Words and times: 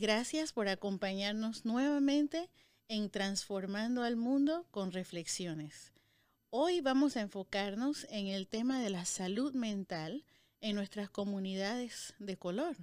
gracias 0.00 0.54
por 0.54 0.66
acompañarnos 0.68 1.66
nuevamente 1.66 2.48
en 2.88 3.10
Transformando 3.10 4.02
al 4.02 4.16
Mundo 4.16 4.66
con 4.70 4.92
Reflexiones. 4.92 5.92
Hoy 6.48 6.80
vamos 6.80 7.18
a 7.18 7.20
enfocarnos 7.20 8.06
en 8.08 8.26
el 8.26 8.48
tema 8.48 8.80
de 8.80 8.88
la 8.88 9.04
salud 9.04 9.52
mental 9.54 10.24
en 10.62 10.74
nuestras 10.74 11.10
comunidades 11.10 12.14
de 12.18 12.38
color. 12.38 12.78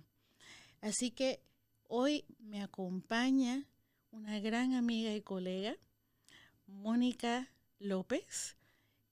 Así 0.79 1.09
que 1.09 1.41
hoy 1.87 2.23
me 2.37 2.61
acompaña 2.61 3.65
una 4.11 4.39
gran 4.39 4.75
amiga 4.75 5.11
y 5.11 5.21
colega, 5.21 5.75
Mónica 6.67 7.49
López, 7.79 8.57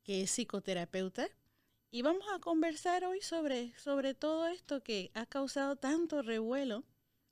que 0.04 0.22
es 0.22 0.30
psicoterapeuta, 0.30 1.28
y 1.90 2.04
vamos 2.04 2.26
a 2.36 2.40
conversar 2.40 3.04
hoy 3.04 3.22
sobre, 3.22 3.74
sobre 3.80 4.14
todo 4.14 4.46
esto 4.46 4.84
que 4.84 5.10
ha 5.16 5.26
causado 5.26 5.76
tanto 5.76 6.22
revuelo 6.22 6.84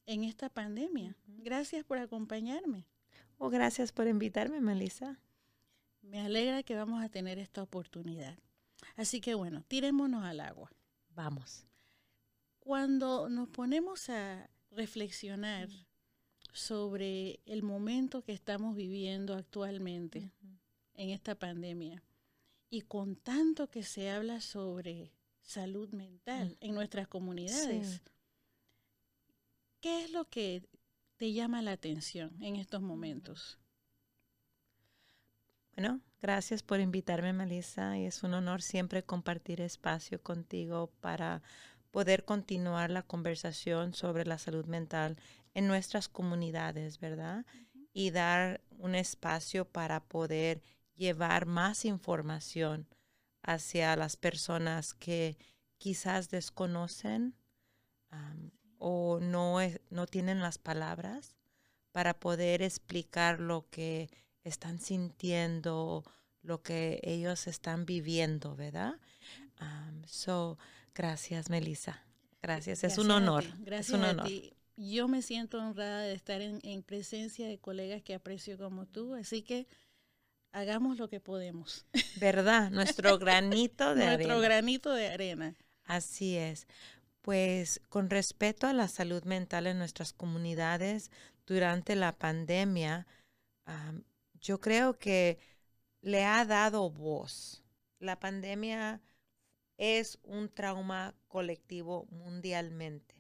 en 0.06 0.24
esta 0.24 0.50
pandemia. 0.50 1.16
Gracias 1.28 1.84
por 1.84 1.98
acompañarme. 1.98 2.86
Oh, 3.38 3.50
gracias 3.50 3.92
por 3.92 4.08
invitarme, 4.08 4.62
Melissa. 4.62 5.20
Me 6.02 6.22
alegra 6.22 6.64
que 6.64 6.76
vamos 6.76 7.04
a 7.04 7.10
tener 7.10 7.40
esta 7.40 7.64
oportunidad. 7.64 8.38
Así 8.96 9.22
que 9.22 9.34
bueno, 9.34 9.64
tirémonos 9.68 10.24
al 10.24 10.40
agua. 10.40 10.72
Vamos. 11.10 11.66
Cuando 12.60 13.30
nos 13.30 13.50
ponemos 13.50 14.10
a 14.10 14.50
reflexionar 14.72 15.70
sobre 16.54 17.40
el 17.46 17.64
momento 17.64 18.24
que 18.24 18.34
estamos 18.34 18.76
viviendo 18.76 19.34
actualmente 19.34 20.32
en 20.94 21.10
esta 21.10 21.36
pandemia 21.36 22.04
y 22.70 22.82
con 22.82 23.16
tanto 23.16 23.70
que 23.70 23.84
se 23.84 24.10
habla 24.10 24.42
sobre 24.42 25.12
salud 25.42 25.90
mental 25.94 26.58
en 26.60 26.74
nuestras 26.76 27.08
comunidades, 27.08 28.02
¿qué 29.84 30.06
es 30.06 30.12
lo 30.12 30.24
que 30.30 30.64
te 31.18 31.34
llama 31.34 31.62
la 31.62 31.74
atención 31.74 32.42
en 32.42 32.56
estos 32.56 32.82
momentos? 32.82 33.60
Bueno, 35.76 36.00
gracias 36.22 36.64
por 36.64 36.80
invitarme, 36.80 37.34
Melissa. 37.34 37.98
Y 37.98 38.06
es 38.06 38.24
un 38.24 38.34
honor 38.34 38.62
siempre 38.62 39.04
compartir 39.04 39.60
espacio 39.60 40.24
contigo 40.24 40.90
para 41.02 41.42
poder 41.92 42.24
continuar 42.24 42.92
la 42.92 43.04
conversación 43.04 43.94
sobre 43.94 44.26
la 44.26 44.38
salud 44.38 44.66
mental 44.68 45.18
en 45.54 45.68
nuestras 45.68 46.08
comunidades, 46.08 47.02
¿verdad? 47.02 47.46
Y 47.92 48.12
dar 48.12 48.62
un 48.80 48.96
espacio 48.96 49.66
para 49.66 50.00
poder 50.00 50.64
llevar 50.96 51.46
más 51.46 51.84
información 51.84 52.88
hacia 53.42 53.98
las 53.98 54.16
personas 54.16 54.94
que 54.94 55.38
quizás 55.78 56.30
desconocen 56.30 57.36
o 58.86 59.22
no, 59.22 59.60
no 59.92 60.08
tienen 60.08 60.42
las 60.42 60.58
palabras 60.58 61.38
para 61.94 62.14
poder 62.20 62.62
explicar 62.62 63.40
lo 63.40 63.66
que 63.70 64.10
están 64.44 64.78
sintiendo, 64.78 66.04
lo 66.42 66.62
que 66.64 67.00
ellos 67.02 67.48
están 67.48 67.86
viviendo, 67.86 68.58
¿verdad? 68.58 68.96
so, 70.06 70.58
gracias, 70.94 71.50
Melissa. 71.50 72.04
Gracias, 72.42 72.84
es 72.84 72.98
un 72.98 73.10
honor. 73.12 73.46
Gracias 73.60 73.98
un 73.98 74.04
honor. 74.04 74.30
Yo 74.76 75.08
me 75.08 75.22
siento 75.22 75.60
honrada 75.60 76.02
de 76.02 76.14
estar 76.14 76.42
en, 76.42 76.84
presencia 76.84 77.48
de 77.48 77.60
colegas 77.60 78.02
que 78.02 78.16
aprecio 78.16 78.58
como 78.58 78.86
tú, 78.86 79.14
así 79.14 79.44
que 79.44 79.66
hagamos 80.52 80.98
lo 80.98 81.08
que 81.08 81.22
podemos. 81.22 81.86
¿Verdad? 82.18 82.70
Nuestro 82.70 83.18
granito 83.18 83.96
de 83.96 84.04
arena. 84.04 84.18
Nuestro 84.18 84.40
granito 84.42 84.94
de 84.94 85.08
arena. 85.08 85.56
Así 85.86 86.36
es. 86.36 86.68
Pues 87.24 87.80
con 87.88 88.10
respecto 88.10 88.68
a 88.68 88.74
la 88.74 88.90
salud 88.90 89.24
mental 89.24 89.66
en 89.68 89.78
nuestras 89.78 90.12
comunidades 90.12 91.10
durante 91.46 91.96
la 91.96 92.12
pandemia, 92.12 93.08
yo 94.42 94.60
creo 94.60 95.00
que 95.00 95.40
le 96.02 96.26
ha 96.26 96.44
dado 96.44 96.90
voz. 96.92 97.64
La 98.00 98.20
pandemia 98.20 99.02
es 99.78 100.20
un 100.24 100.50
trauma 100.50 101.16
colectivo 101.30 102.08
mundialmente, 102.12 103.16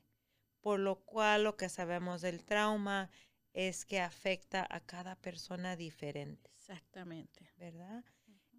por 0.59 0.81
lo 0.81 0.97
cual 1.05 1.45
lo 1.45 1.55
que 1.55 1.69
sabemos 1.69 2.21
del 2.21 2.43
trauma 2.43 3.09
es 3.53 3.85
que 3.85 4.01
afecta 4.01 4.67
a 4.69 4.81
cada 4.81 5.15
persona 5.15 5.77
diferente. 5.77 6.51
Exactamente. 6.57 7.49
¿Verdad? 7.55 8.03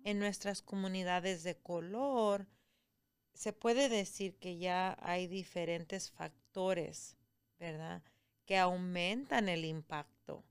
En 0.04 0.18
nuestras 0.18 0.62
comunidades 0.62 1.42
de 1.42 1.56
color, 1.56 2.46
se 3.34 3.52
puede 3.52 3.88
decir 3.88 4.36
que 4.36 4.56
ya 4.58 4.96
hay 5.00 5.26
diferentes 5.26 6.10
factores, 6.10 7.16
¿verdad? 7.58 8.02
Que 8.46 8.58
aumentan 8.58 9.48
el 9.48 9.64
impacto 9.64 10.44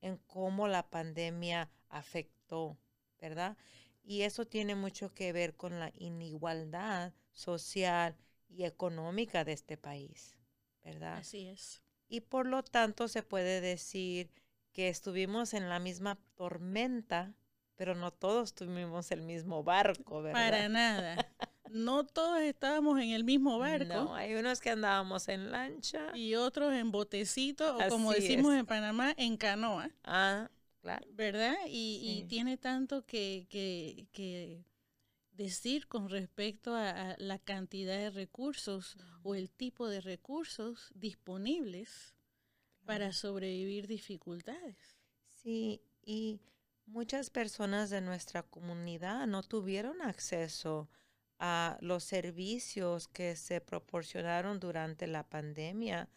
en 0.00 0.18
cómo 0.26 0.68
la 0.68 0.88
pandemia 0.88 1.70
afectó, 1.88 2.78
¿verdad? 3.20 3.56
Y 4.02 4.22
eso 4.22 4.46
tiene 4.46 4.74
mucho 4.74 5.12
que 5.14 5.32
ver 5.32 5.56
con 5.56 5.78
la 5.78 5.92
inigualdad 5.96 7.12
social 7.32 8.16
y 8.48 8.64
económica 8.64 9.44
de 9.44 9.52
este 9.52 9.76
país, 9.76 10.36
¿verdad? 10.84 11.18
Así 11.18 11.48
es. 11.48 11.82
Y 12.08 12.20
por 12.20 12.46
lo 12.46 12.62
tanto 12.62 13.08
se 13.08 13.22
puede 13.22 13.60
decir 13.60 14.30
que 14.72 14.88
estuvimos 14.88 15.54
en 15.54 15.68
la 15.68 15.78
misma 15.78 16.18
tormenta, 16.34 17.34
pero 17.76 17.94
no 17.94 18.12
todos 18.12 18.54
tuvimos 18.54 19.10
el 19.10 19.22
mismo 19.22 19.62
barco, 19.62 20.22
¿verdad? 20.22 20.50
Para 20.50 20.68
nada. 20.68 21.29
No 21.72 22.04
todos 22.04 22.40
estábamos 22.40 23.00
en 23.00 23.10
el 23.10 23.24
mismo 23.24 23.58
barco. 23.58 23.94
No, 23.94 24.14
hay 24.14 24.34
unos 24.34 24.60
que 24.60 24.70
andábamos 24.70 25.28
en 25.28 25.52
lancha. 25.52 26.16
Y 26.16 26.34
otros 26.34 26.72
en 26.74 26.90
botecito, 26.90 27.76
o 27.76 27.88
como 27.88 28.12
decimos 28.12 28.54
en 28.54 28.66
Panamá, 28.66 29.14
en 29.16 29.36
canoa. 29.36 29.90
Ah, 30.04 30.50
claro. 30.80 31.06
¿Verdad? 31.12 31.54
Y, 31.68 32.24
tiene 32.28 32.56
tanto 32.56 33.06
que, 33.06 33.46
que, 33.50 34.64
decir 35.32 35.86
con 35.86 36.08
respecto 36.08 36.74
a, 36.74 37.14
la 37.18 37.38
cantidad 37.38 37.96
de 37.96 38.10
recursos 38.10 38.96
o 39.22 39.34
el 39.34 39.50
tipo 39.50 39.88
de 39.88 40.00
recursos 40.00 40.90
disponibles 40.94 42.14
para 42.84 43.12
sobrevivir 43.12 43.86
dificultades. 43.86 44.76
Sí, 45.42 45.80
y 46.04 46.40
muchas 46.86 47.30
personas 47.30 47.90
de 47.90 48.00
nuestra 48.00 48.42
comunidad 48.42 49.26
no 49.26 49.42
tuvieron 49.42 50.02
acceso 50.02 50.88
a 51.40 51.78
los 51.80 52.04
servicios 52.04 53.08
que 53.08 53.34
se 53.34 53.62
proporcionaron 53.62 54.60
durante 54.60 55.06
la 55.06 55.28
pandemia 55.28 56.08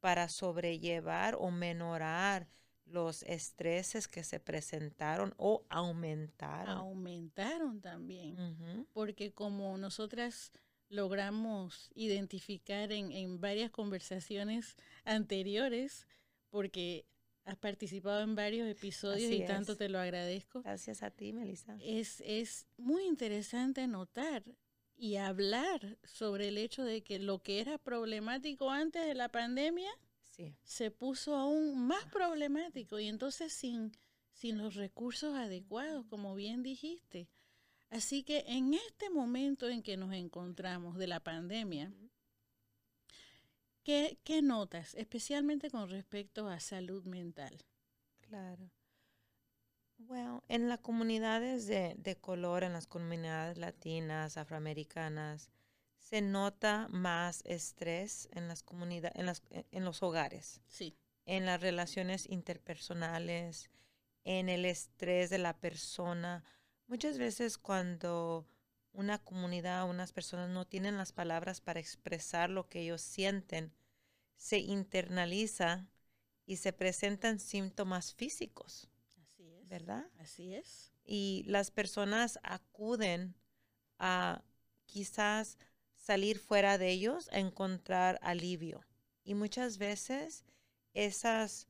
para 0.00 0.28
sobrellevar 0.28 1.36
o 1.38 1.50
menorar 1.50 2.48
los 2.84 3.22
estreses 3.22 4.08
que 4.08 4.24
se 4.24 4.40
presentaron 4.40 5.32
o 5.38 5.64
aumentaron. 5.70 6.76
Aumentaron 6.76 7.80
también, 7.80 8.86
porque 8.92 9.32
como 9.32 9.78
nosotras 9.78 10.52
logramos 10.88 11.90
identificar 11.94 12.92
en, 12.92 13.12
en 13.12 13.40
varias 13.40 13.70
conversaciones 13.70 14.76
anteriores, 15.04 16.06
porque 16.50 17.06
has 17.44 17.56
participado 17.56 18.22
en 18.22 18.34
varios 18.34 18.68
episodios 18.68 19.30
y 19.30 19.44
tanto 19.44 19.76
te 19.76 19.88
lo 19.88 19.98
agradezco. 19.98 20.62
Gracias 20.62 21.02
a 21.02 21.10
ti, 21.10 21.32
Melissa. 21.32 21.76
Es, 21.80 22.22
es 22.26 22.66
muy 22.76 23.04
interesante 23.04 23.86
notar 23.86 24.44
y 24.96 25.16
hablar 25.16 25.98
sobre 26.04 26.48
el 26.48 26.58
hecho 26.58 26.84
de 26.84 27.02
que 27.02 27.18
lo 27.18 27.42
que 27.42 27.60
era 27.60 27.78
problemático 27.78 28.70
antes 28.70 29.04
de 29.06 29.14
la 29.14 29.28
pandemia 29.28 29.90
se 30.64 30.90
puso 30.90 31.36
aún 31.36 31.86
más 31.86 32.04
problemático 32.06 32.98
y 32.98 33.06
entonces 33.06 33.52
sin, 33.52 33.92
sin 34.32 34.58
los 34.58 34.74
recursos 34.74 35.34
adecuados, 35.34 36.06
como 36.06 36.34
bien 36.34 36.62
dijiste. 36.62 37.28
Así 37.90 38.24
que 38.24 38.44
en 38.48 38.74
este 38.74 39.10
momento 39.10 39.68
en 39.68 39.82
que 39.82 39.96
nos 39.96 40.12
encontramos 40.12 40.96
de 40.96 41.06
la 41.06 41.20
pandemia, 41.20 41.92
¿qué, 43.84 44.18
qué 44.24 44.42
notas, 44.42 44.94
especialmente 44.94 45.70
con 45.70 45.88
respecto 45.88 46.48
a 46.48 46.58
salud 46.58 47.04
mental? 47.04 47.56
Claro. 48.22 48.70
Bueno, 49.98 50.42
en 50.48 50.68
las 50.68 50.80
comunidades 50.80 51.66
de, 51.66 52.18
color, 52.20 52.64
en 52.64 52.72
las 52.72 52.86
comunidades 52.86 53.56
latinas, 53.58 54.36
afroamericanas, 54.36 55.50
se 55.98 56.20
nota 56.20 56.88
más 56.90 57.42
estrés 57.46 58.28
en 58.32 58.48
las 58.48 58.62
comunidades, 58.62 59.18
en, 59.18 59.26
las, 59.26 59.42
en 59.50 59.84
los 59.84 60.02
hogares. 60.02 60.60
Sí. 60.68 60.96
En 61.26 61.46
las 61.46 61.60
relaciones 61.60 62.28
interpersonales, 62.28 63.70
en 64.24 64.48
el 64.48 64.66
estrés 64.66 65.30
de 65.30 65.38
la 65.38 65.56
persona. 65.56 66.44
Muchas 66.86 67.16
veces 67.16 67.56
cuando 67.56 68.46
una 68.92 69.18
comunidad, 69.18 69.88
unas 69.88 70.12
personas 70.12 70.50
no 70.50 70.66
tienen 70.66 70.96
las 70.96 71.12
palabras 71.12 71.60
para 71.60 71.80
expresar 71.80 72.50
lo 72.50 72.68
que 72.68 72.80
ellos 72.80 73.00
sienten, 73.00 73.72
se 74.36 74.58
internaliza 74.58 75.88
y 76.46 76.56
se 76.56 76.72
presentan 76.72 77.40
síntomas 77.40 78.14
físicos. 78.14 78.88
¿Verdad? 79.74 80.06
Así 80.20 80.54
es. 80.54 80.92
Y 81.04 81.42
las 81.48 81.72
personas 81.72 82.38
acuden 82.44 83.34
a 83.98 84.44
quizás 84.86 85.58
salir 85.96 86.38
fuera 86.38 86.78
de 86.78 86.90
ellos 86.90 87.28
a 87.32 87.40
encontrar 87.40 88.20
alivio, 88.22 88.84
Y 89.24 89.34
muchas 89.34 89.78
veces 89.78 90.44
esas 90.92 91.66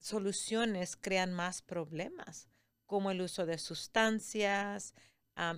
soluciones 0.00 0.96
crean 0.96 1.32
más 1.32 1.62
problemas, 1.62 2.46
como 2.84 3.10
el 3.10 3.22
uso 3.22 3.46
de 3.46 3.56
sustancias, 3.56 4.92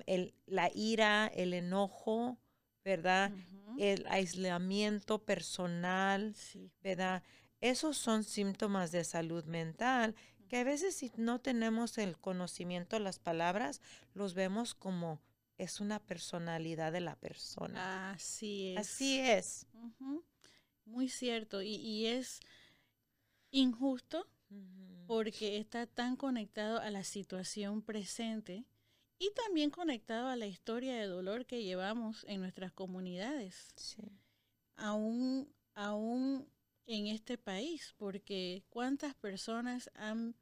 el, 0.07 0.35
la 0.47 0.71
ira, 0.73 1.27
el 1.35 1.53
enojo, 1.53 2.39
¿verdad? 2.85 3.33
El 3.77 4.07
aislamiento 4.09 5.25
personal, 5.25 6.37
¿verdad? 6.81 7.25
Esos 7.61 7.99
son 7.99 8.23
síntomas 8.23 8.93
de 8.93 9.03
salud 9.03 9.45
mental 9.47 10.15
que 10.51 10.57
a 10.59 10.65
veces 10.65 10.97
si 10.97 11.13
no 11.17 11.41
tenemos 11.41 11.97
el 11.97 12.19
conocimiento 12.19 12.97
de 12.97 13.05
las 13.05 13.21
palabras, 13.21 13.81
los 14.15 14.35
vemos 14.35 14.75
como 14.75 15.21
es 15.59 15.79
una 15.79 16.01
personalidad 16.01 16.91
de 16.91 17.01
la 17.01 17.15
persona. 17.15 18.11
Así 18.11 18.73
es. 18.73 18.79
Así 18.79 19.21
es. 19.21 19.67
Muy 20.87 21.09
cierto. 21.09 21.63
Y, 21.63 22.07
es 22.07 22.41
injusto 23.53 24.27
porque 25.07 25.59
está 25.59 25.87
tan 25.87 26.17
conectado 26.17 26.81
a 26.81 26.91
la 26.91 27.05
situación 27.05 27.81
presente 27.81 28.65
y 29.21 29.31
también 29.35 29.71
conectado 29.71 30.27
a 30.27 30.35
la 30.35 30.49
historia 30.49 30.97
de 30.97 31.07
dolor 31.07 31.47
que 31.47 31.63
llevamos 31.63 32.25
en 32.27 32.41
nuestras 32.41 32.73
comunidades. 32.73 33.69
Sí. 33.77 34.03
Aún, 34.75 35.49
aún 35.77 36.49
en 36.91 37.07
este 37.07 37.39
país, 37.39 37.95
porque 37.99 38.65
cuántas 38.69 39.15
personas 39.15 39.91
han 39.95 40.35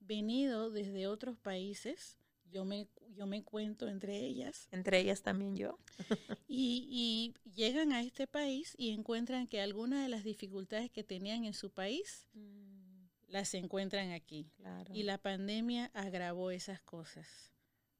venido 0.00 0.70
desde 0.70 1.06
otros 1.06 1.38
países, 1.38 2.18
yo 2.50 2.64
me, 2.64 2.88
yo 3.14 3.26
me 3.26 3.44
cuento 3.44 3.88
entre 3.88 4.18
ellas. 4.18 4.68
Entre 4.72 4.98
ellas 4.98 5.22
también 5.22 5.56
yo. 5.56 5.78
y, 6.48 7.34
llegan 7.54 7.92
a 7.92 8.02
este 8.02 8.26
país 8.26 8.74
y 8.76 8.90
encuentran 8.90 9.46
que 9.46 9.60
algunas 9.60 10.02
de 10.02 10.08
las 10.08 10.24
dificultades 10.24 10.90
que 10.90 11.04
tenían 11.04 11.44
en 11.44 11.54
su 11.54 11.70
país 11.70 12.26
mm. 12.34 13.06
las 13.28 13.54
encuentran 13.54 14.10
aquí. 14.10 14.50
Y 14.92 15.04
la 15.04 15.18
pandemia 15.18 15.92
agravó 15.94 16.50
esas 16.50 16.82
cosas, 16.82 17.52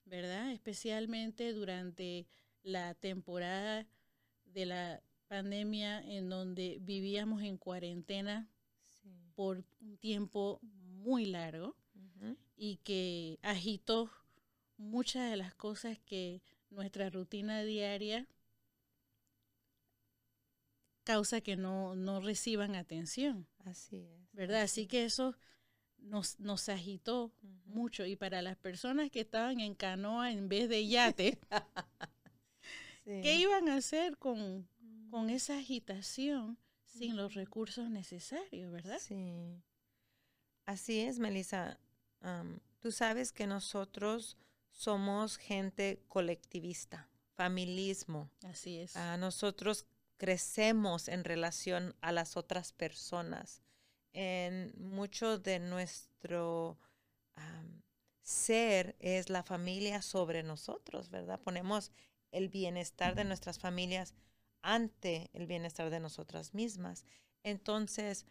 ¿verdad? 0.05 0.51
Especialmente 0.51 1.53
durante 1.53 2.27
la 2.63 2.95
temporada 2.95 3.87
de 4.45 4.67
la 4.67 5.03
pandemia 5.29 6.01
en 6.01 6.29
donde 6.29 6.79
vivíamos 6.81 7.43
en 7.43 7.57
cuarentena 7.59 8.49
por 9.35 9.65
un 9.81 9.99
tiempo 9.99 10.59
muy 10.63 11.27
largo 11.27 11.77
y 12.57 12.77
que 12.79 13.39
agitó 13.43 14.11
muchas 14.79 15.31
de 15.31 15.37
las 15.37 15.55
cosas 15.55 15.99
que 15.99 16.43
nuestra 16.71 17.11
rutina 17.11 17.63
diaria 17.63 18.27
causa 21.05 21.41
que 21.41 21.57
no, 21.57 21.95
no 21.95 22.21
reciban 22.21 22.75
atención. 22.75 23.47
Así 23.65 23.99
es. 23.99 24.33
¿Verdad? 24.33 24.63
Así, 24.63 24.87
que 24.87 25.05
eso 25.05 25.37
nos, 25.99 26.41
nos 26.41 26.69
agitó 26.69 27.33
mucho. 27.65 28.05
Y 28.07 28.17
para 28.17 28.43
las 28.43 28.57
personas 28.57 29.11
que 29.11 29.21
estaban 29.21 29.61
en 29.61 29.75
canoa 29.75 30.33
en 30.33 30.49
vez 30.49 30.69
de 30.69 30.87
yate, 30.87 31.39
¿qué 33.05 33.37
iban 33.37 33.69
a 33.69 33.77
hacer 33.77 34.19
con, 34.19 34.69
con 35.11 35.31
esa 35.31 35.59
agitación 35.59 36.59
sin 36.85 37.17
los 37.17 37.35
recursos 37.35 37.91
necesarios, 37.91 38.73
verdad? 38.73 38.99
Sí. 39.01 39.63
Así 40.65 41.01
es, 41.01 41.19
Melissa. 41.19 41.79
tú 42.81 42.91
sabes 42.93 43.33
que 43.33 43.47
nosotros 43.47 44.37
somos 44.71 45.37
gente 45.37 46.03
colectivista, 46.09 47.09
familismo. 47.35 48.31
Así 48.45 48.79
es. 48.79 48.95
nosotros 49.19 49.87
crecemos 50.17 51.09
en 51.09 51.25
relación 51.25 51.95
a 52.01 52.13
las 52.13 52.37
otras 52.37 52.73
personas. 52.73 53.63
En 54.13 54.73
mucho 54.79 55.39
de 55.39 55.59
nuestro 55.59 56.79
ser 58.23 58.97
es 58.99 59.31
la 59.31 59.45
familia 59.45 60.03
sobre 60.03 60.43
nosotros, 60.43 61.11
¿verdad? 61.11 61.41
Ponemos 61.41 61.93
el 62.33 62.49
bienestar 62.49 63.15
de 63.15 63.25
nuestras 63.25 63.59
familias 63.59 64.15
ante 64.67 65.31
el 65.33 65.47
bienestar 65.47 65.91
de 65.91 66.01
nosotras 66.01 66.53
mismas. 66.53 67.05
Entonces, 67.45 68.27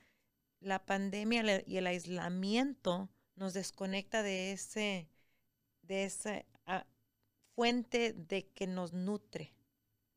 la 0.59 0.85
pandemia 0.85 1.63
y 1.65 1.77
el 1.77 1.87
aislamiento 1.87 3.09
nos 3.35 3.53
desconecta 3.53 4.21
de 4.21 4.51
ese, 4.51 5.07
de 5.81 6.03
esa 6.03 6.43
ah, 6.65 6.85
fuente 7.55 8.11
de 8.11 8.49
que 8.49 8.67
nos 8.67 8.91
nutre, 8.91 9.53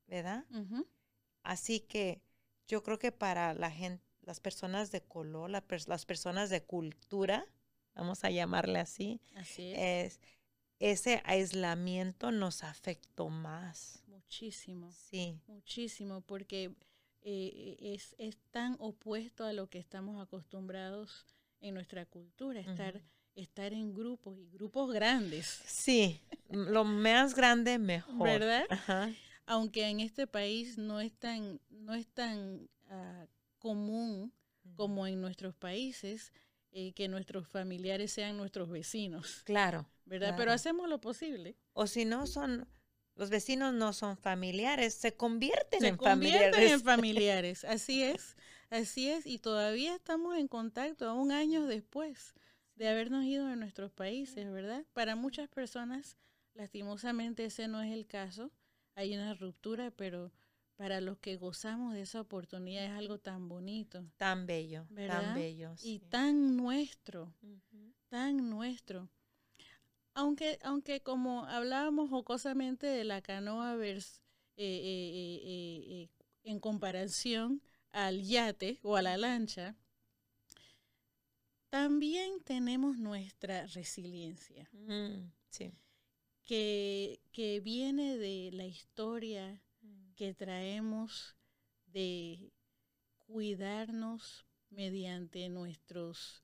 ¿verdad? 0.08 0.44
Así 1.44 1.80
que 1.80 2.20
yo 2.66 2.82
creo 2.82 2.98
que 2.98 3.12
para 3.12 3.54
la 3.54 3.70
gente, 3.70 4.04
las 4.22 4.40
personas 4.40 4.90
de 4.90 5.00
color, 5.00 5.48
las 5.50 6.04
personas 6.04 6.50
de 6.50 6.64
cultura, 6.64 7.46
vamos 7.94 8.24
a 8.24 8.30
llamarle 8.30 8.80
así, 8.80 9.20
es. 9.72 10.20
ese 10.80 11.22
aislamiento 11.24 12.32
nos 12.32 12.64
afectó 12.64 13.28
más. 13.28 14.02
Muchísimo. 14.28 14.92
Sí. 14.92 15.40
Muchísimo, 15.46 16.20
porque 16.20 16.74
eh, 17.22 17.76
es, 17.80 18.14
es, 18.18 18.36
tan 18.50 18.76
opuesto 18.78 19.46
a 19.46 19.54
lo 19.54 19.70
que 19.70 19.78
estamos 19.78 20.22
acostumbrados 20.22 21.24
en 21.62 21.72
nuestra 21.72 22.04
cultura, 22.04 22.60
estar, 22.60 23.00
estar 23.34 23.72
en 23.72 23.94
grupos 23.94 24.38
y 24.38 24.50
grupos 24.50 24.92
grandes. 24.92 25.46
Sí, 25.64 26.20
lo 26.50 26.84
más 26.84 27.34
grande 27.34 27.78
mejor. 27.78 28.28
¿Verdad? 28.28 28.66
Aunque 29.46 29.88
en 29.88 30.00
este 30.00 30.26
país 30.26 30.76
no 30.76 31.00
es 31.00 31.14
tan, 31.14 31.58
no 31.70 31.94
es 31.94 32.06
tan 32.06 32.68
ah, 32.90 33.26
común 33.58 34.30
como 34.76 35.06
en 35.06 35.22
nuestros 35.22 35.56
países, 35.56 36.34
eh, 36.70 36.92
que 36.92 37.08
nuestros 37.08 37.48
familiares 37.48 38.12
sean 38.12 38.36
nuestros 38.36 38.68
vecinos. 38.68 39.40
Claro. 39.44 39.88
¿Verdad? 40.04 40.34
Pero 40.36 40.52
hacemos 40.52 40.86
lo 40.86 41.00
posible. 41.00 41.56
O 41.72 41.86
si 41.86 42.04
no 42.04 42.26
son 42.26 42.68
los 43.18 43.30
vecinos 43.30 43.74
no 43.74 43.92
son 43.92 44.16
familiares, 44.16 44.94
se 44.94 45.14
convierten 45.14 45.84
en 45.84 45.96
convierten 45.96 46.52
familiares. 46.52 46.72
en 46.72 46.80
familiares, 46.80 47.64
así 47.64 48.02
es, 48.04 48.36
así 48.70 49.10
es, 49.10 49.26
y 49.26 49.38
todavía 49.38 49.96
estamos 49.96 50.36
en 50.38 50.46
contacto, 50.46 51.06
aún 51.08 51.32
años 51.32 51.66
después 51.66 52.32
de 52.76 52.88
habernos 52.88 53.24
ido 53.24 53.46
de 53.48 53.56
nuestros 53.56 53.90
países, 53.90 54.50
¿verdad? 54.50 54.86
Para 54.92 55.16
muchas 55.16 55.48
personas, 55.48 56.16
lastimosamente 56.54 57.44
ese 57.44 57.66
no 57.66 57.82
es 57.82 57.92
el 57.92 58.06
caso, 58.06 58.52
hay 58.94 59.14
una 59.16 59.34
ruptura, 59.34 59.90
pero 59.90 60.32
para 60.76 61.00
los 61.00 61.18
que 61.18 61.36
gozamos 61.36 61.94
de 61.94 62.02
esa 62.02 62.20
oportunidad 62.20 62.84
es 62.84 62.92
algo 62.92 63.18
tan 63.18 63.48
bonito. 63.48 64.06
Tan 64.16 64.46
bello, 64.46 64.86
tan 64.94 65.34
bello. 65.34 65.74
Y 65.82 65.98
tan 65.98 66.56
nuestro, 66.56 67.34
tan 68.10 68.48
nuestro 68.48 69.10
aunque, 70.18 70.58
aunque 70.62 71.00
como 71.00 71.44
hablábamos 71.44 72.10
jocosamente 72.10 72.88
de 72.88 73.04
la 73.04 73.22
canoa 73.22 73.76
vers, 73.76 74.20
eh, 74.56 74.64
eh, 74.66 75.40
eh, 75.44 76.08
en 76.42 76.58
comparación 76.58 77.62
al 77.92 78.24
yate 78.24 78.80
o 78.82 78.96
a 78.96 79.02
la 79.02 79.16
lancha, 79.16 79.76
también 81.70 82.40
tenemos 82.42 82.98
nuestra 82.98 83.68
resiliencia, 83.68 84.68
mm, 84.72 85.30
que, 86.44 87.20
que, 87.30 87.60
viene 87.60 88.16
de 88.16 88.50
la 88.52 88.66
historia 88.66 89.62
mm. 89.82 90.14
que 90.16 90.34
traemos 90.34 91.36
de 91.86 92.52
cuidarnos 93.18 94.46
mediante 94.70 95.48
nuestros 95.48 96.42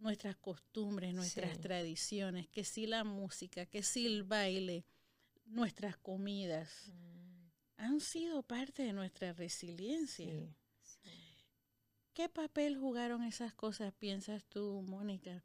nuestras 0.00 0.36
costumbres, 0.36 1.14
nuestras 1.14 1.60
tradiciones, 1.60 2.48
que 2.48 2.64
si 2.64 2.86
la 2.86 3.04
música, 3.04 3.66
que 3.66 3.82
si 3.82 4.06
el 4.06 4.24
baile, 4.24 4.84
nuestras 5.44 5.96
comidas, 5.96 6.88
mm. 6.88 7.46
han 7.76 8.00
sido 8.00 8.42
parte 8.42 8.82
de 8.82 8.92
nuestra 8.92 9.32
resiliencia. 9.32 10.32
¿Qué 12.14 12.28
papel 12.28 12.76
jugaron 12.76 13.22
esas 13.22 13.54
cosas, 13.54 13.92
piensas 13.92 14.44
tú, 14.46 14.82
Mónica, 14.82 15.42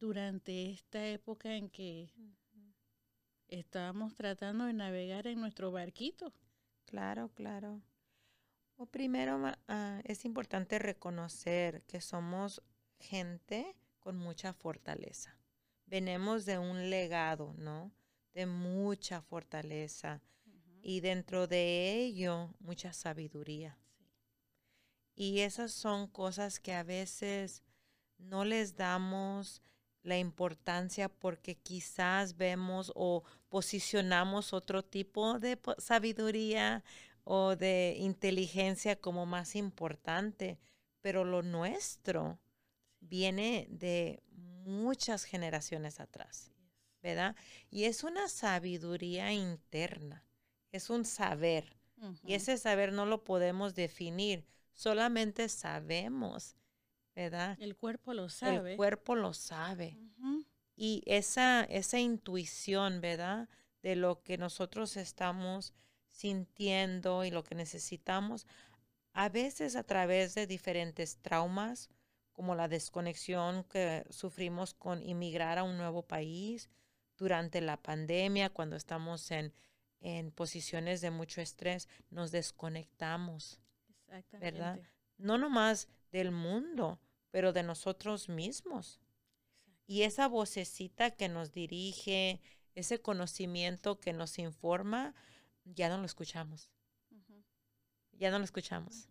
durante 0.00 0.70
esta 0.70 1.06
época 1.06 1.54
en 1.54 1.70
que 1.70 2.10
estábamos 3.48 4.14
tratando 4.14 4.64
de 4.64 4.72
navegar 4.72 5.26
en 5.26 5.40
nuestro 5.40 5.70
barquito? 5.70 6.32
Claro, 6.86 7.30
claro. 7.34 7.82
O 8.76 8.86
primero 8.86 9.40
ah, 9.68 10.00
es 10.04 10.24
importante 10.24 10.78
reconocer 10.78 11.82
que 11.84 12.00
somos 12.00 12.62
gente 12.98 13.76
con 14.00 14.16
mucha 14.16 14.52
fortaleza. 14.52 15.36
Venimos 15.86 16.44
de 16.46 16.58
un 16.58 16.90
legado, 16.90 17.54
¿no? 17.58 17.92
De 18.32 18.46
mucha 18.46 19.22
fortaleza 19.22 20.20
y 20.82 21.00
dentro 21.00 21.46
de 21.46 21.94
ello 21.94 22.54
mucha 22.60 22.92
sabiduría. 22.92 23.78
Y 25.14 25.40
esas 25.40 25.72
son 25.72 26.06
cosas 26.06 26.60
que 26.60 26.74
a 26.74 26.82
veces 26.82 27.62
no 28.18 28.44
les 28.44 28.76
damos 28.76 29.62
la 30.02 30.18
importancia 30.18 31.08
porque 31.08 31.56
quizás 31.56 32.36
vemos 32.36 32.92
o 32.94 33.24
posicionamos 33.48 34.52
otro 34.52 34.84
tipo 34.84 35.40
de 35.40 35.58
sabiduría 35.78 36.84
o 37.24 37.56
de 37.56 37.96
inteligencia 37.98 39.00
como 39.00 39.26
más 39.26 39.56
importante, 39.56 40.60
pero 41.00 41.24
lo 41.24 41.42
nuestro 41.42 42.38
viene 43.08 43.66
de 43.70 44.22
muchas 44.64 45.24
generaciones 45.24 46.00
atrás, 46.00 46.52
¿verdad? 47.02 47.36
Y 47.70 47.84
es 47.84 48.04
una 48.04 48.28
sabiduría 48.28 49.32
interna, 49.32 50.24
es 50.72 50.90
un 50.90 51.04
saber. 51.04 51.76
Y 52.24 52.34
ese 52.34 52.58
saber 52.58 52.92
no 52.92 53.06
lo 53.06 53.24
podemos 53.24 53.74
definir, 53.74 54.44
solamente 54.74 55.48
sabemos, 55.48 56.56
¿verdad? 57.14 57.56
El 57.58 57.74
cuerpo 57.74 58.12
lo 58.12 58.28
sabe. 58.28 58.72
El 58.72 58.76
cuerpo 58.76 59.14
lo 59.14 59.32
sabe. 59.32 59.98
Y 60.76 61.02
esa, 61.06 61.64
esa 61.64 61.98
intuición, 61.98 63.00
¿verdad? 63.00 63.48
De 63.82 63.96
lo 63.96 64.22
que 64.22 64.36
nosotros 64.36 64.98
estamos 64.98 65.72
sintiendo 66.10 67.24
y 67.24 67.30
lo 67.30 67.44
que 67.44 67.54
necesitamos, 67.54 68.46
a 69.12 69.30
veces 69.30 69.76
a 69.76 69.84
través 69.84 70.34
de 70.34 70.46
diferentes 70.46 71.16
traumas, 71.22 71.88
como 72.36 72.54
la 72.54 72.68
desconexión 72.68 73.64
que 73.64 74.04
sufrimos 74.10 74.74
con 74.74 75.02
inmigrar 75.02 75.56
a 75.56 75.62
un 75.62 75.78
nuevo 75.78 76.02
país 76.02 76.68
durante 77.16 77.62
la 77.62 77.78
pandemia, 77.78 78.50
cuando 78.50 78.76
estamos 78.76 79.30
en, 79.30 79.54
en 80.00 80.30
posiciones 80.32 81.00
de 81.00 81.10
mucho 81.10 81.40
estrés, 81.40 81.88
nos 82.10 82.32
desconectamos, 82.32 83.58
¿verdad? 84.32 84.78
No 85.16 85.38
nomás 85.38 85.88
del 86.12 86.30
mundo, 86.30 87.00
pero 87.30 87.54
de 87.54 87.62
nosotros 87.62 88.28
mismos. 88.28 89.00
Y 89.86 90.02
esa 90.02 90.28
vocecita 90.28 91.12
que 91.12 91.30
nos 91.30 91.52
dirige, 91.52 92.42
ese 92.74 93.00
conocimiento 93.00 93.98
que 93.98 94.12
nos 94.12 94.38
informa, 94.38 95.14
ya 95.64 95.88
no 95.88 95.96
lo 95.96 96.04
escuchamos. 96.04 96.70
Ya 98.12 98.30
no 98.30 98.38
lo 98.38 98.44
escuchamos. 98.44 99.08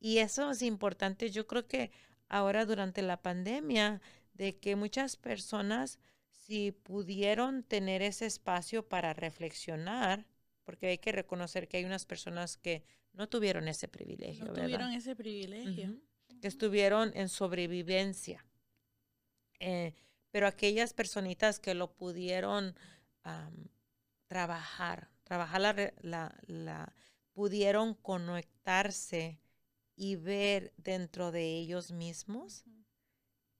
Y 0.00 0.18
eso 0.18 0.50
es 0.50 0.62
importante. 0.62 1.30
Yo 1.30 1.46
creo 1.46 1.68
que 1.68 1.92
ahora 2.30 2.64
durante 2.64 3.02
la 3.02 3.20
pandemia, 3.20 4.00
de 4.32 4.56
que 4.56 4.76
muchas 4.76 5.16
personas, 5.16 5.98
si 6.30 6.72
pudieron 6.72 7.62
tener 7.62 8.00
ese 8.00 8.24
espacio 8.24 8.88
para 8.88 9.12
reflexionar, 9.12 10.26
porque 10.64 10.86
hay 10.86 10.98
que 10.98 11.12
reconocer 11.12 11.68
que 11.68 11.76
hay 11.76 11.84
unas 11.84 12.06
personas 12.06 12.56
que 12.56 12.82
no 13.12 13.28
tuvieron 13.28 13.68
ese 13.68 13.88
privilegio. 13.88 14.46
No 14.46 14.52
tuvieron 14.54 14.92
ese 14.92 15.14
privilegio. 15.14 15.96
Que 16.40 16.48
estuvieron 16.48 17.12
en 17.14 17.28
sobrevivencia. 17.28 18.46
Eh, 19.58 19.92
pero 20.30 20.46
aquellas 20.46 20.94
personitas 20.94 21.58
que 21.58 21.74
lo 21.74 21.92
pudieron 21.92 22.74
trabajar, 24.26 25.10
trabajar 25.24 25.60
la, 25.60 25.92
la, 26.00 26.34
la, 26.46 26.94
pudieron 27.32 27.94
conectarse 27.94 29.38
y 30.00 30.16
ver 30.16 30.72
dentro 30.78 31.30
de 31.30 31.58
ellos 31.58 31.92
mismos 31.92 32.64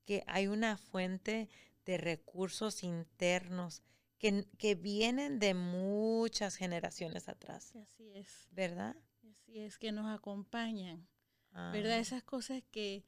que 0.06 0.24
hay 0.26 0.46
una 0.46 0.78
fuente 0.78 1.50
de 1.84 1.98
recursos 1.98 2.82
internos 2.82 3.82
que, 4.16 4.46
que, 4.56 4.74
vienen 4.74 5.38
de 5.38 5.52
muchas 5.52 6.56
generaciones 6.56 7.28
atrás. 7.28 7.76
Así 7.76 8.10
es. 8.14 8.48
¿Verdad? 8.52 8.96
Así 9.30 9.58
es, 9.58 9.76
que 9.76 9.92
nos 9.92 10.06
acompañan. 10.06 11.06
¿Verdad? 11.52 11.98
Ah. 11.98 11.98
Esas 11.98 12.22
cosas 12.22 12.62
que 12.70 13.04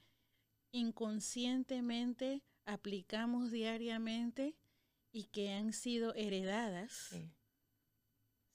inconscientemente 0.71 2.43
aplicamos 2.67 3.51
diariamente 3.51 4.59
y 5.11 5.25
que 5.25 5.53
han 5.53 5.73
sido 5.73 6.15
heredadas 6.17 7.17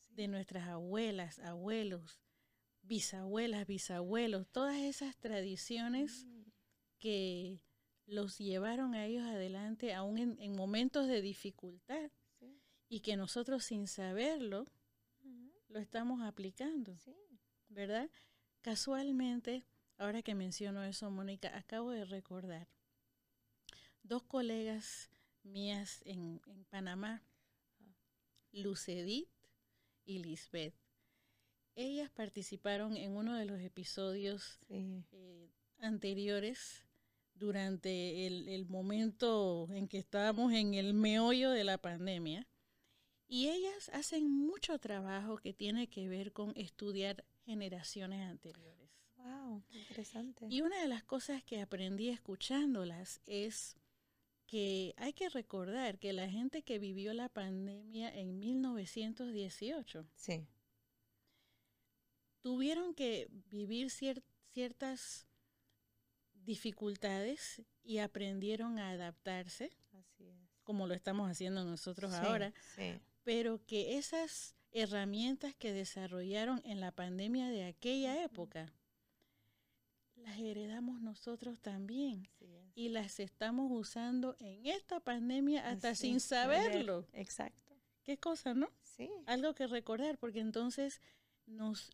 de 0.10 0.27
nuestras 0.27 0.67
abuelas, 0.67 1.39
abuelos, 1.39 2.22
bisabuelas, 2.88 3.67
bisabuelos, 3.67 4.48
todas 4.51 4.77
esas 4.77 5.15
tradiciones 5.17 6.25
que 7.00 7.62
los 8.06 8.38
llevaron 8.38 8.96
a 8.96 9.06
ellos 9.06 9.24
adelante 9.24 9.94
aún 9.94 10.17
en, 10.17 10.56
momentos 10.56 11.08
de 11.08 11.22
dificultad 11.22 12.12
y 12.88 13.01
que 13.01 13.17
nosotros 13.17 13.65
sin 13.65 13.88
saberlo 13.88 14.65
lo 15.67 15.79
estamos 15.79 16.22
aplicando, 16.22 16.98
¿verdad? 17.67 18.10
Casualmente, 18.62 19.65
ahora 19.98 20.22
que 20.22 20.36
menciono 20.36 20.84
eso, 20.84 21.12
Mónica, 21.12 21.56
acabo 21.58 21.91
de 21.91 22.06
recordar 22.06 22.70
dos 24.03 24.24
colegas 24.24 25.10
mías 25.44 26.01
en, 26.06 26.39
Panamá, 26.70 27.24
Lucedit 28.51 29.29
y 30.06 30.20
Lisbeth. 30.20 30.87
Ellas 31.79 32.10
participaron 32.10 32.98
en 32.98 33.15
uno 33.15 33.36
de 33.36 33.46
los 33.46 33.62
episodios 33.62 34.57
eh, 34.67 35.03
anteriores 35.77 36.84
durante 37.36 38.25
el, 38.25 38.65
momento 38.65 39.67
en 39.72 39.88
que 39.88 40.00
estábamos 40.00 40.53
en 40.53 40.74
el 40.74 40.96
meollo 40.96 41.51
de 41.51 41.63
la 41.63 41.77
pandemia. 41.77 42.48
Y 43.27 43.50
ellas 43.50 43.91
hacen 43.93 44.27
mucho 44.27 44.79
trabajo 44.79 45.38
que 45.38 45.53
tiene 45.53 45.88
que 45.88 46.10
ver 46.10 46.34
con 46.34 46.51
estudiar 46.55 47.24
generaciones 47.46 48.27
anteriores. 48.27 48.89
Wow, 49.17 49.63
interesante. 49.69 50.48
Y 50.50 50.62
una 50.62 50.81
de 50.81 50.88
las 50.88 51.03
cosas 51.03 51.43
que 51.43 51.62
aprendí 51.62 52.10
escuchándolas 52.10 53.22
es 53.27 53.77
que 54.48 54.96
hay 54.98 55.13
que 55.13 55.29
recordar 55.29 56.00
que 56.00 56.12
la 56.12 56.27
gente 56.27 56.63
que 56.63 56.79
vivió 56.79 57.13
la 57.13 57.29
pandemia 57.29 58.12
en 58.17 58.39
1918 58.39 60.07
sí. 60.15 60.48
Tuvieron 62.48 62.94
que 62.94 63.27
vivir 63.50 63.92
ciertas 63.92 65.27
dificultades 66.46 67.62
y 67.84 67.98
aprendieron 67.98 68.80
a 68.80 68.92
adaptarse, 68.92 69.70
como 70.63 70.88
lo 70.88 70.94
estamos 70.94 71.30
haciendo 71.30 71.66
nosotros 71.66 72.13
ahora, 72.13 72.54
pero 73.25 73.60
que 73.66 73.98
esas 73.98 74.56
herramientas 74.72 75.58
que 75.58 75.74
desarrollaron 75.74 76.62
en 76.63 76.80
la 76.80 76.94
pandemia 76.94 77.50
de 77.50 77.66
aquella 77.66 78.24
época, 78.24 78.72
las 80.16 80.39
heredamos 80.39 81.01
nosotros 81.01 81.60
también 81.60 82.30
y 82.75 82.88
las 82.88 83.20
estamos 83.20 83.70
usando 83.74 84.38
en 84.39 84.68
esta 84.68 85.01
pandemia 85.01 85.68
hasta 85.68 85.96
sin 85.96 86.22
saberlo. 86.22 87.06
Exacto. 87.12 87.75
Qué 88.04 88.18
cosa, 88.18 88.54
¿no? 88.54 88.70
Sí. 88.84 89.10
Algo 89.25 89.54
que 89.54 89.68
recordar, 89.68 90.18
porque 90.18 90.39
entonces 90.39 91.01
nos, 91.46 91.92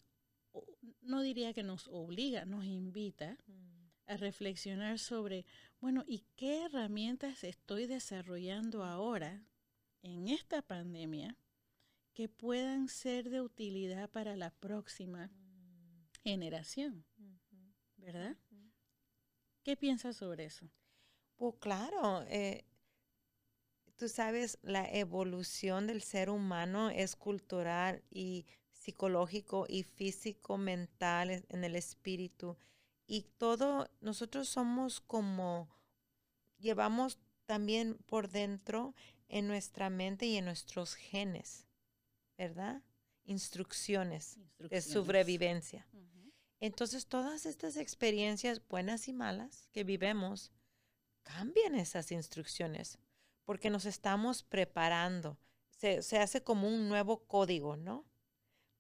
no 1.04 1.22
diría 1.22 1.54
que 1.54 1.64
nos 1.64 1.88
obliga, 1.88 2.46
nos 2.46 2.66
invita 2.66 3.38
mm. 3.48 4.12
a 4.12 4.18
reflexionar 4.18 5.00
sobre, 5.00 5.46
bueno, 5.80 6.04
¿y 6.08 6.26
qué 6.36 6.64
herramientas 6.66 7.44
estoy 7.44 7.88
desarrollando 7.88 8.84
ahora 8.84 9.46
en 10.02 10.28
esta 10.28 10.62
pandemia 10.62 11.38
que 12.14 12.30
puedan 12.30 12.88
ser 12.88 13.30
de 13.30 13.42
utilidad 13.42 14.10
para 14.10 14.36
la 14.36 14.52
próxima 14.52 15.28
mm. 15.28 16.06
generación? 16.24 17.06
¿verdad? 18.04 18.36
¿Qué 19.64 19.78
piensas 19.78 20.18
sobre 20.18 20.46
eso? 20.46 20.70
Pues 21.36 21.56
claro, 21.60 22.24
eh, 22.28 22.66
tú 23.96 24.10
sabes, 24.10 24.60
la 24.62 24.90
evolución 24.92 25.88
del 25.88 26.02
ser 26.02 26.30
humano 26.30 26.90
es 26.90 27.16
cultural 27.16 28.04
y 28.10 28.46
psicológico 28.84 29.66
y 29.70 29.84
físico, 29.84 30.58
mental, 30.58 31.46
en 31.48 31.64
el 31.64 31.76
espíritu. 31.76 32.58
Y 33.08 33.24
todo, 33.38 33.90
nosotros 34.02 34.50
somos 34.50 35.00
como, 35.00 35.70
llevamos 36.58 37.18
también 37.46 37.96
por 38.06 38.30
dentro 38.30 38.94
en 39.30 39.48
nuestra 39.48 39.90
mente 39.90 40.26
y 40.26 40.38
en 40.38 40.46
nuestros 40.46 40.96
genes, 40.96 41.66
¿verdad? 42.38 42.82
Instrucciones, 43.24 44.38
de 44.60 44.82
sobrevivencia. 44.82 45.88
Entonces 46.60 47.08
todas 47.08 47.46
estas 47.46 47.78
experiencias 47.78 48.66
buenas 48.68 49.08
y 49.08 49.14
malas 49.14 49.68
que 49.72 49.84
vivemos 49.84 50.52
cambian 51.24 51.76
esas 51.76 52.12
instrucciones 52.12 53.00
porque 53.46 53.70
nos 53.70 53.86
estamos 53.86 54.44
preparando. 54.44 55.38
Se, 55.72 56.18
hace 56.18 56.44
como 56.44 56.68
un 56.68 56.88
nuevo 56.88 57.26
código, 57.26 57.76
¿no? 57.76 58.06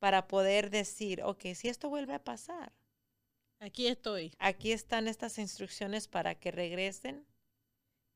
Para 0.03 0.27
poder 0.27 0.69
decir, 0.69 1.24
ok, 1.24 1.53
si 1.55 1.69
esto 1.69 1.88
vuelve 1.88 2.13
a 2.13 2.22
pasar. 2.22 2.74
Aquí 3.60 3.88
estoy. 3.88 4.33
Aquí 4.38 4.74
están 4.74 5.07
estas 5.07 5.38
instrucciones 5.38 6.10
para 6.10 6.36
que 6.36 6.51
regresen 6.51 7.25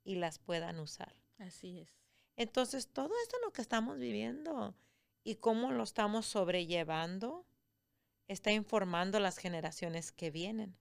y 0.03 0.15
las 0.15 0.37
puedan 0.37 0.81
usar. 0.81 1.15
Así 1.37 1.79
es. 1.79 1.89
Entonces, 2.35 2.89
todo 2.89 3.13
esto 3.23 3.37
lo 3.41 3.53
que 3.53 3.61
estamos 3.61 3.99
viviendo 3.99 4.75
y 5.23 5.35
cómo 5.35 5.71
lo 5.71 5.83
estamos 5.83 6.25
sobrellevando 6.25 7.45
está 8.27 8.51
informando 8.51 9.21
las 9.21 9.37
generaciones 9.37 10.11
que 10.11 10.29
vienen. 10.29 10.75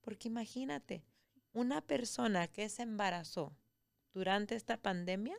Porque 0.00 0.26
imagínate, 0.26 1.04
una 1.52 1.80
persona 1.80 2.48
que 2.48 2.68
se 2.68 2.82
embarazó 2.82 3.56
durante 4.14 4.56
esta 4.56 4.78
pandemia, 4.78 5.38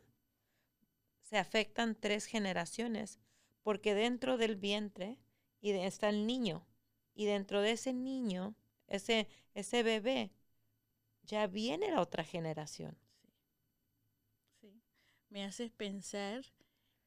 se 1.21 1.37
afectan 1.37 1.95
tres 1.95 2.27
generaciones 2.27 3.19
Porque 3.63 3.95
dentro 3.95 4.37
del 4.37 4.55
vientre 4.55 5.17
y 5.61 5.71
está 5.71 6.09
el 6.09 6.27
niño. 6.27 6.65
Y 7.15 7.25
dentro 7.25 7.61
de 7.61 7.71
ese 7.71 7.93
niño, 7.93 8.55
ese, 8.87 9.27
ese 9.53 9.83
bebé, 9.83 10.31
ya 11.23 11.47
viene 11.47 11.89
la 11.91 12.01
otra 12.01 12.23
generación. 12.23 12.97
Sí. 14.59 14.69
sí. 14.69 14.81
Me 15.29 15.45
haces 15.45 15.71
pensar 15.71 16.43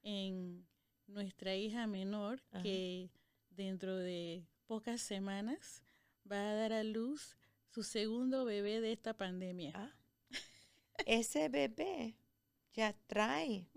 en 0.03 0.67
nuestra 1.07 1.55
hija 1.55 1.87
menor 1.87 2.43
que 2.63 3.11
dentro 3.51 3.97
de 3.97 4.47
pocas 4.67 5.01
semanas 5.01 5.83
va 6.31 6.51
a 6.51 6.55
dar 6.55 6.73
a 6.73 6.83
luz 6.83 7.37
su 7.69 7.83
segundo 7.83 8.45
bebé 8.45 8.81
de 8.81 8.93
esta 8.93 9.15
pandemia. 9.15 9.73
Ah. 9.75 9.93
Ese 11.07 11.49
bebé 11.49 12.17
ya 12.73 12.95
trae 13.07 13.69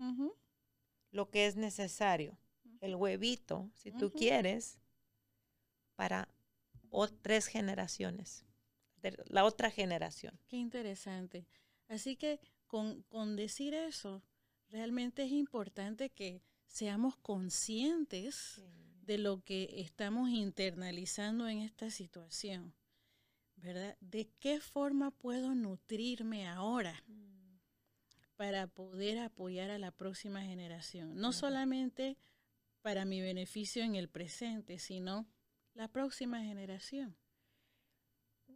lo 1.10 1.30
que 1.30 1.46
es 1.46 1.56
necesario, 1.56 2.38
el 2.80 2.94
huevito, 2.94 3.70
si 3.74 3.92
tú 3.92 4.10
quieres, 4.10 4.78
para 5.94 6.28
tres 7.22 7.46
generaciones, 7.46 8.44
la 9.26 9.44
otra 9.44 9.70
generación. 9.70 10.38
Qué 10.48 10.56
interesante. 10.56 11.46
Así 11.88 12.16
que 12.16 12.40
con, 12.66 13.36
decir 13.36 13.74
eso, 13.74 14.22
realmente 14.68 15.24
es 15.24 15.32
importante 15.32 16.10
que 16.10 16.42
seamos 16.66 17.16
conscientes 17.16 18.60
de 19.02 19.18
lo 19.18 19.42
que 19.42 19.68
estamos 19.76 20.30
internalizando 20.30 21.48
en 21.48 21.58
esta 21.58 21.90
situación, 21.90 22.72
¿verdad? 23.56 23.96
¿De 24.00 24.28
qué 24.38 24.60
forma 24.60 25.10
puedo 25.10 25.54
nutrirme 25.54 26.46
ahora 26.46 27.02
mm. 27.08 27.56
para 28.36 28.68
poder 28.68 29.18
apoyar 29.18 29.70
a 29.70 29.78
la 29.78 29.90
próxima 29.90 30.42
generación? 30.42 31.16
No 31.16 31.32
solamente 31.32 32.16
para 32.82 33.04
mi 33.04 33.20
beneficio 33.20 33.82
en 33.84 33.94
el 33.94 34.08
presente, 34.08 34.78
sino 34.78 35.28
la 35.74 35.88
próxima 35.88 36.42
generación. 36.42 37.16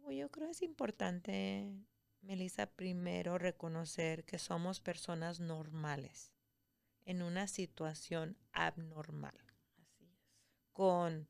Yo 0.09 0.29
creo 0.29 0.47
que 0.47 0.51
es 0.51 0.61
importante, 0.61 1.73
Melissa, 2.21 2.67
primero 2.67 3.37
reconocer 3.37 4.23
que 4.23 4.37
somos 4.37 4.79
personas 4.79 5.39
normales 5.39 6.31
en 7.05 7.21
una 7.21 7.47
situación 7.47 8.37
abnormal. 8.51 9.35
Así 9.77 10.03
es. 10.03 10.19
Con, 10.73 11.27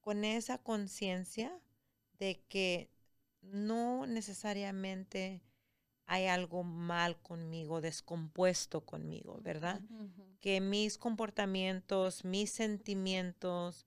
con 0.00 0.24
esa 0.24 0.58
conciencia 0.58 1.60
de 2.18 2.42
que 2.48 2.90
no 3.40 4.06
necesariamente 4.06 5.42
hay 6.06 6.26
algo 6.26 6.62
mal 6.62 7.20
conmigo, 7.20 7.80
descompuesto 7.80 8.82
conmigo, 8.82 9.40
¿verdad? 9.42 9.80
Que 10.40 10.60
mis 10.60 10.98
comportamientos, 10.98 12.24
mis 12.24 12.50
sentimientos 12.50 13.86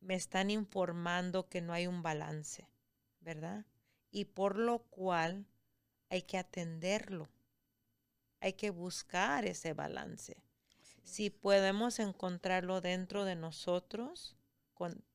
me 0.00 0.14
están 0.14 0.50
informando 0.50 1.48
que 1.48 1.60
no 1.60 1.72
hay 1.72 1.86
un 1.86 2.02
balance, 2.02 2.68
¿verdad? 3.20 3.64
Y 4.10 4.26
por 4.26 4.56
lo 4.56 4.80
cual 4.80 5.46
hay 6.10 6.22
que 6.22 6.38
atenderlo 6.38 7.28
hay 8.40 8.52
que 8.54 8.70
buscar 8.70 9.44
ese 9.46 9.72
balance. 9.72 10.42
Si 11.02 11.30
podemos 11.30 11.98
encontrarlo 11.98 12.80
dentro 12.80 13.24
de 13.24 13.34
nosotros 13.34 14.36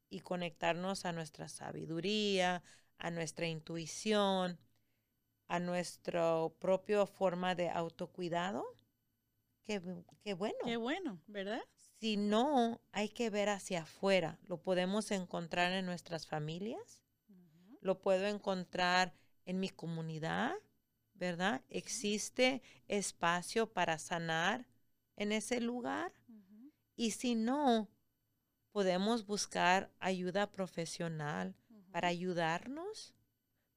y 0.10 0.20
conectarnos 0.22 1.06
a 1.06 1.14
nuestra 1.14 1.48
sabiduría, 1.48 2.64
a 2.98 3.12
nuestra 3.12 3.48
intuición, 3.48 4.60
a 5.54 5.60
nuestra 5.60 6.50
propia 6.58 7.06
forma 7.06 7.54
de 7.54 7.70
autocuidado, 7.70 8.66
qué, 9.68 9.78
bueno. 9.78 10.58
Qué 10.66 10.78
bueno, 10.78 11.22
¿verdad? 11.28 11.62
Si 12.00 12.18
no, 12.18 12.82
hay 12.92 13.10
que 13.10 13.30
ver 13.30 13.50
hacia 13.50 13.84
afuera. 13.84 14.40
Lo 14.48 14.64
podemos 14.64 15.12
encontrar 15.12 15.72
en 15.74 15.86
nuestras 15.86 16.26
familias, 16.26 17.04
lo 17.82 18.02
puedo 18.02 18.26
encontrar 18.26 19.14
en 19.46 19.60
mi 19.60 19.70
comunidad, 19.70 20.56
¿verdad? 21.14 21.62
Existe 21.70 22.64
espacio 22.88 23.72
para 23.72 24.00
sanar 24.00 24.66
en 25.18 25.32
ese 25.32 25.62
lugar. 25.62 26.14
Y 26.96 27.12
si 27.12 27.36
no, 27.36 27.90
podemos 28.72 29.28
buscar 29.28 29.92
ayuda 30.00 30.52
profesional 30.52 31.56
para 31.92 32.08
ayudarnos, 32.08 33.14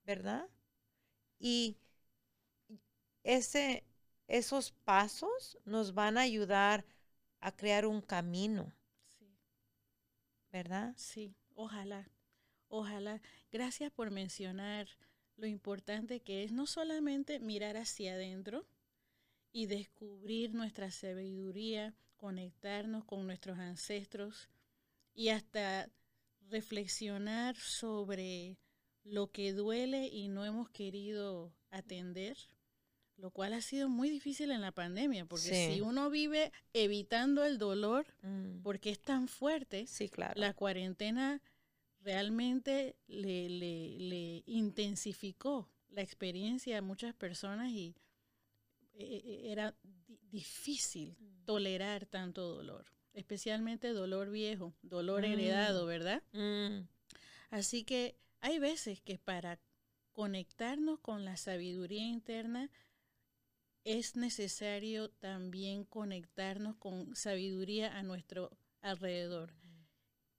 ¿verdad? 0.05 0.49
Y 1.39 1.77
ese, 3.23 3.85
esos 4.29 4.73
pasos 4.73 5.59
nos 5.65 5.95
van 5.95 6.19
a 6.19 6.23
ayudar 6.23 6.85
a 7.41 7.55
crear 7.55 7.87
un 7.87 8.01
camino. 8.01 8.73
¿Verdad? 10.53 10.95
Sí, 10.97 11.35
ojalá, 11.55 12.09
ojalá. 12.69 13.21
Gracias 13.53 13.93
por 13.93 14.11
mencionar 14.11 14.89
lo 15.37 15.47
importante 15.47 16.21
que 16.21 16.45
es 16.45 16.53
no 16.53 16.67
solamente 16.67 17.41
mirar 17.41 17.77
hacia 17.77 18.15
adentro 18.15 18.67
y 19.53 19.67
descubrir 19.67 20.55
nuestra 20.55 20.91
sabiduría, 20.91 21.95
conectarnos 22.17 23.05
con 23.05 23.27
nuestros 23.27 23.59
ancestros 23.59 24.49
y 25.15 25.29
hasta 25.29 25.91
reflexionar 26.49 27.57
sobre 27.57 28.57
lo 29.07 29.31
que 29.31 29.53
duele 29.53 30.09
y 30.09 30.29
no 30.29 30.45
hemos 30.45 30.69
querido 30.71 31.53
atender, 31.71 32.37
lo 33.17 33.31
cual 33.31 33.55
ha 33.55 33.61
sido 33.61 33.89
muy 33.89 34.11
difícil 34.11 34.51
en 34.51 34.61
la 34.61 34.73
pandemia, 34.73 35.25
porque 35.27 35.73
si 35.73 35.81
uno 35.81 36.11
vive 36.11 36.53
evitando 36.73 37.45
el 37.45 37.59
dolor, 37.59 38.07
mm. 38.23 38.63
porque 38.63 38.91
es 38.91 39.01
tan 39.01 39.29
fuerte, 39.29 39.87
sí, 39.87 40.09
claro. 40.09 40.39
la 40.39 40.55
cuarentena 40.55 41.41
realmente 42.01 42.97
le, 43.07 43.49
le, 43.49 44.43
intensificó 44.47 45.69
la 45.91 46.03
experiencia 46.03 46.79
a 46.79 46.83
muchas 46.83 47.15
personas 47.15 47.71
y 47.71 47.97
eh, 48.95 49.23
eh, 49.25 49.41
era 49.51 49.75
difícil 50.31 51.17
mm. 51.19 51.45
tolerar 51.47 52.07
tanto 52.07 52.43
dolor, 52.43 52.87
especialmente 53.15 53.93
dolor 53.93 54.31
viejo, 54.31 54.75
dolor 54.83 55.23
mm. 55.23 55.33
heredado, 55.33 55.87
¿verdad? 55.87 56.23
Mm. 56.33 56.87
Así 57.51 57.85
que 57.85 58.17
hay 58.41 58.59
veces 58.59 59.01
que 59.01 59.19
para 59.19 59.59
conectarnos 60.13 61.01
con 61.01 61.25
la 61.25 61.37
sabiduría 61.37 62.05
interna 62.05 62.71
es 63.85 64.17
necesario 64.17 65.11
también 65.11 65.85
conectarnos 65.85 66.77
con 66.77 67.15
sabiduría 67.15 67.97
a 67.97 68.03
nuestro 68.03 68.51
alrededor 68.81 69.55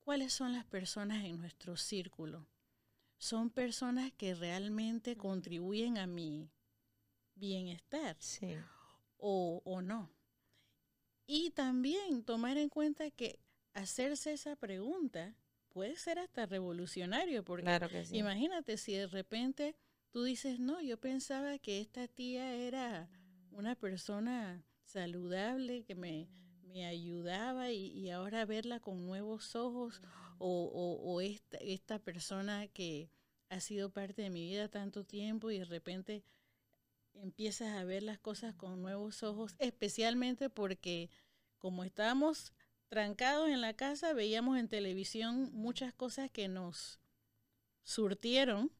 cuáles 0.07 0.31
son 0.31 0.53
las 0.53 0.63
personas 0.63 1.25
en 1.25 1.41
nuestro 1.41 1.75
círculo. 1.75 2.47
Son 3.17 3.49
personas 3.49 4.13
que 4.13 4.35
realmente 4.35 5.17
contribuyen 5.17 5.97
a 5.97 6.07
mi 6.07 6.49
bienestar 7.35 8.15
sí. 8.21 8.55
o, 9.17 9.61
o 9.65 9.81
no. 9.81 10.09
Y 11.25 11.49
también 11.49 12.23
tomar 12.23 12.57
en 12.57 12.69
cuenta 12.69 13.11
que 13.11 13.41
hacerse 13.73 14.31
esa 14.31 14.55
pregunta 14.55 15.35
puede 15.77 15.95
ser 15.95 16.17
hasta 16.17 16.47
revolucionario, 16.47 17.45
porque 17.45 17.65
claro 17.65 17.87
que 17.87 18.03
sí. 18.03 18.17
imagínate 18.17 18.77
si 18.77 18.93
de 18.93 19.05
repente 19.05 19.75
tú 20.09 20.23
dices, 20.23 20.59
no, 20.59 20.81
yo 20.81 20.99
pensaba 20.99 21.59
que 21.59 21.79
esta 21.79 22.07
tía 22.07 22.51
era 22.55 23.07
una 23.51 23.75
persona 23.75 24.65
saludable, 24.85 25.83
que 25.83 25.93
me, 25.93 26.29
me 26.63 26.87
ayudaba 26.87 27.69
y, 27.69 28.09
ahora 28.09 28.43
verla 28.45 28.79
con 28.79 29.05
nuevos 29.05 29.55
ojos 29.55 30.01
o, 30.39 31.21
esta, 31.21 31.57
esta 31.57 31.99
persona 31.99 32.67
que 32.69 33.11
ha 33.49 33.59
sido 33.59 33.91
parte 33.91 34.23
de 34.23 34.31
mi 34.31 34.49
vida 34.49 34.69
tanto 34.69 35.03
tiempo 35.03 35.51
y 35.51 35.59
de 35.59 35.65
repente 35.65 36.23
empiezas 37.13 37.77
a 37.77 37.83
ver 37.83 38.01
las 38.01 38.17
cosas 38.17 38.55
con 38.55 38.81
nuevos 38.81 39.21
ojos, 39.21 39.55
especialmente 39.59 40.49
porque 40.49 41.11
como 41.59 41.83
estábamos 41.83 42.51
trancados 42.89 43.49
en 43.49 43.61
la 43.61 43.73
casa, 43.73 44.13
veíamos 44.13 44.57
en 44.57 44.67
televisión 44.67 45.49
muchas 45.53 45.93
cosas 45.93 46.31
que 46.31 46.47
nos 46.47 46.99
surtieron 47.83 48.71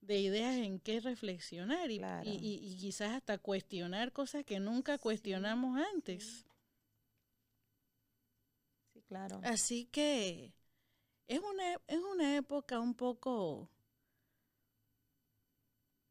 de 0.00 0.20
ideas 0.20 0.56
en 0.56 0.78
qué 0.80 1.00
reflexionar 1.00 1.90
y, 1.90 2.00
y, 2.24 2.76
quizás 2.76 3.12
hasta 3.12 3.38
cuestionar 3.38 4.12
cosas 4.12 4.44
que 4.44 4.60
nunca 4.60 4.98
cuestionamos 4.98 5.80
antes. 5.94 6.44
Claro. 9.08 9.40
Así 9.44 9.86
que 9.86 10.54
es 11.28 11.40
una, 11.40 11.74
es 11.86 11.98
una 11.98 12.36
época 12.36 12.80
un 12.80 12.94
poco 12.94 13.70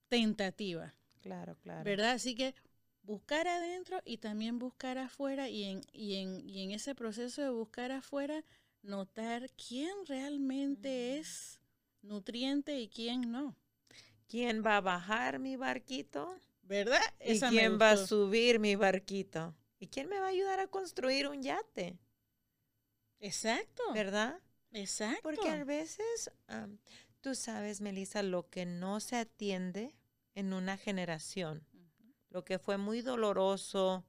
tentativa. 0.10 0.94
Claro, 1.22 1.58
claro. 1.62 1.84
¿Verdad? 1.84 2.12
Así 2.12 2.36
que 2.36 2.56
buscar 3.04 3.48
adentro 3.48 4.02
y 4.06 4.18
también 4.18 4.60
buscar 4.60 4.98
afuera 4.98 5.50
y 5.50 5.64
en, 5.64 5.82
y 5.92 6.16
en, 6.16 6.50
y 6.50 6.64
en 6.64 6.72
ese 6.72 6.96
proceso 6.96 7.42
de 7.42 7.50
buscar 7.50 7.92
afuera 7.92 8.44
notar 8.82 9.50
quién 9.52 9.94
realmente 10.08 11.18
es 11.18 11.60
nutriente 12.02 12.80
y 12.80 12.90
quién 12.90 13.32
no. 13.32 13.56
¿Quién 14.28 14.64
va 14.66 14.78
a 14.78 14.82
bajar 14.82 15.40
mi 15.40 15.56
barquito? 15.56 16.40
¿Verdad? 16.64 17.02
¿Y 17.20 17.40
quién 17.40 17.78
va 17.80 17.92
a 17.92 17.98
subir 17.98 18.60
mi 18.60 18.76
barquito? 18.76 19.54
¿Y 19.80 19.88
quién 19.88 20.08
me 20.08 20.20
va 20.20 20.28
a 20.28 20.30
ayudar 20.30 20.60
a 20.60 20.68
construir 20.68 21.28
un 21.28 21.42
yate? 21.42 22.00
Exacto. 23.20 23.84
¿Verdad? 23.94 24.40
Exacto. 24.72 25.22
Porque 25.24 25.50
a 25.50 25.64
veces, 25.64 26.32
tú 27.22 27.36
sabes, 27.36 27.82
Melissa, 27.82 28.24
lo 28.24 28.50
que 28.50 28.66
no 28.66 29.00
se 29.00 29.18
atiende 29.18 29.96
en 30.36 30.54
una 30.54 30.78
generación. 30.78 31.66
Lo 32.34 32.44
que 32.44 32.60
fue 32.60 32.78
muy 32.78 33.02
doloroso 33.02 34.04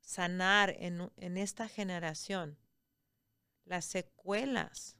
sanar 0.00 0.76
en, 0.78 1.10
en 1.16 1.38
esta 1.38 1.66
generación, 1.66 2.58
las 3.64 3.86
secuelas 3.86 4.98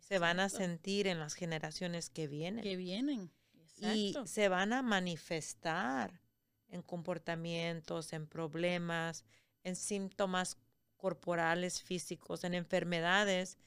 se 0.00 0.18
van 0.18 0.40
a 0.40 0.48
sentir 0.48 1.06
en 1.06 1.20
las 1.20 1.34
generaciones 1.34 2.10
que 2.10 2.26
vienen. 2.26 2.64
Que 2.64 2.76
vienen. 2.76 3.30
y 3.78 4.14
se 4.26 4.48
van 4.48 4.72
a 4.72 4.82
manifestar 4.82 6.20
en 6.68 6.82
comportamientos, 6.82 8.12
en 8.12 8.26
problemas, 8.26 9.24
en 9.62 9.76
síntomas 9.76 10.58
corporales, 10.96 11.82
físicos, 11.82 12.42
en 12.42 12.54
enfermedades 12.54 13.58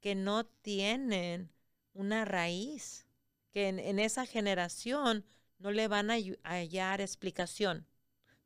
que 0.00 0.16
no 0.16 0.44
tienen 0.44 1.52
una 1.92 2.24
raíz, 2.24 3.06
que 3.52 3.68
en, 3.68 3.78
en 3.78 4.00
esa 4.00 4.26
generación 4.26 5.24
no 5.58 5.70
le 5.70 5.88
van 5.88 6.10
a 6.10 6.16
hallar 6.44 7.00
explicación, 7.00 7.86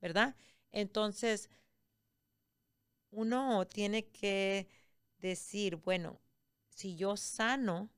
¿verdad? 0.00 0.36
Entonces, 0.72 1.50
uno 3.10 3.66
tiene 3.66 4.06
que 4.08 4.68
decir, 5.18 5.76
bueno, 5.76 6.20
si 6.68 6.96
yo 6.96 7.16
sano 7.16 7.90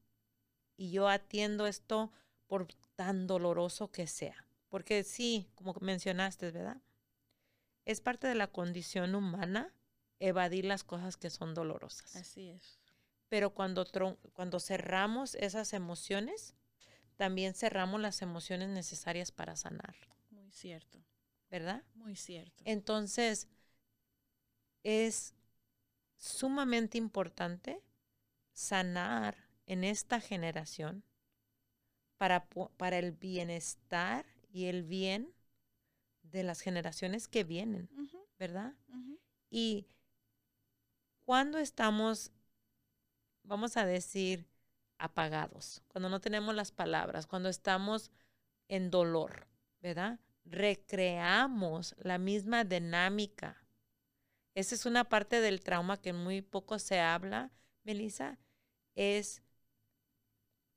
y 0.77 0.91
yo 0.91 1.09
atiendo 1.09 1.67
esto 1.67 2.13
por 2.47 2.69
tan 2.97 3.27
doloroso 3.27 3.91
que 3.91 4.07
sea, 4.07 4.47
porque 4.69 5.05
sí, 5.05 5.51
como 5.55 5.75
mencionaste, 5.81 6.51
¿verdad? 6.51 6.81
Es 7.85 8.01
parte 8.01 8.27
de 8.27 8.35
la 8.35 8.47
condición 8.47 9.15
humana 9.15 9.75
evadir 10.19 10.65
las 10.65 10.85
cosas 10.85 11.17
que 11.17 11.31
son 11.31 11.55
dolorosas. 11.55 12.17
Así 12.17 12.49
es. 12.49 12.79
Pero 13.29 13.51
cuando, 13.51 13.87
cuando 14.33 14.61
cerramos 14.61 15.35
esas 15.35 15.73
emociones, 15.73 16.55
también 17.23 17.55
cerramos 17.55 18.01
las 18.01 18.21
emociones 18.21 18.69
necesarias 18.69 19.31
para 19.31 19.55
sanar, 19.55 19.95
Muy 20.31 20.51
cierto. 20.51 20.99
¿verdad? 21.49 21.85
Muy 21.95 22.17
cierto. 22.17 22.65
Entonces, 22.67 23.47
es 24.83 25.33
sumamente 26.17 26.99
importante 26.99 27.81
sanar 28.53 29.37
en 29.67 29.85
esta 29.85 30.21
generación 30.21 31.05
para, 32.19 32.49
para 32.77 32.99
el 32.99 33.13
bienestar 33.13 34.27
y 34.53 34.65
el 34.65 34.83
bien 34.83 35.33
de 36.25 36.43
las 36.43 36.61
generaciones 36.61 37.29
que 37.29 37.45
vienen, 37.45 37.89
¿verdad? 38.37 38.75
Y 39.49 39.87
cuando 41.25 41.59
estamos, 41.59 42.33
vamos 43.45 43.77
a 43.77 43.87
decir, 43.87 44.45
apagados, 45.03 45.83
cuando 45.89 46.09
no 46.09 46.21
tenemos 46.21 46.55
las 46.55 46.71
palabras, 46.71 47.27
cuando 47.27 47.49
estamos 47.49 48.13
en 48.69 48.89
dolor, 48.89 49.49
¿verdad? 49.81 50.21
Recreamos 50.45 51.97
la 51.99 52.19
misma 52.19 52.63
dinámica. 52.63 53.67
Esa 54.55 54.77
es 54.77 54.87
una 54.87 55.05
parte 55.05 55.41
del 55.41 55.61
trauma 55.61 56.01
que 56.01 56.13
muy 56.13 56.41
poco 56.41 56.79
se 56.79 57.01
habla, 57.01 57.51
Melissa, 57.83 58.39
es 58.95 59.43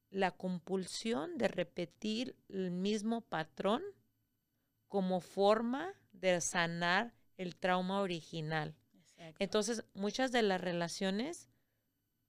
la 0.10 0.32
compulsión 0.32 1.38
de 1.38 1.48
repetir 1.48 2.36
el 2.50 2.72
mismo 2.72 3.22
patrón 3.22 3.84
como 4.88 5.20
forma 5.20 5.94
de 6.14 6.42
sanar 6.42 7.14
el 7.38 7.58
trauma 7.58 8.02
original. 8.02 8.76
Exacto. 8.94 9.36
Entonces, 9.44 9.84
muchas 9.94 10.32
de 10.32 10.42
las 10.42 10.62
relaciones 10.62 11.48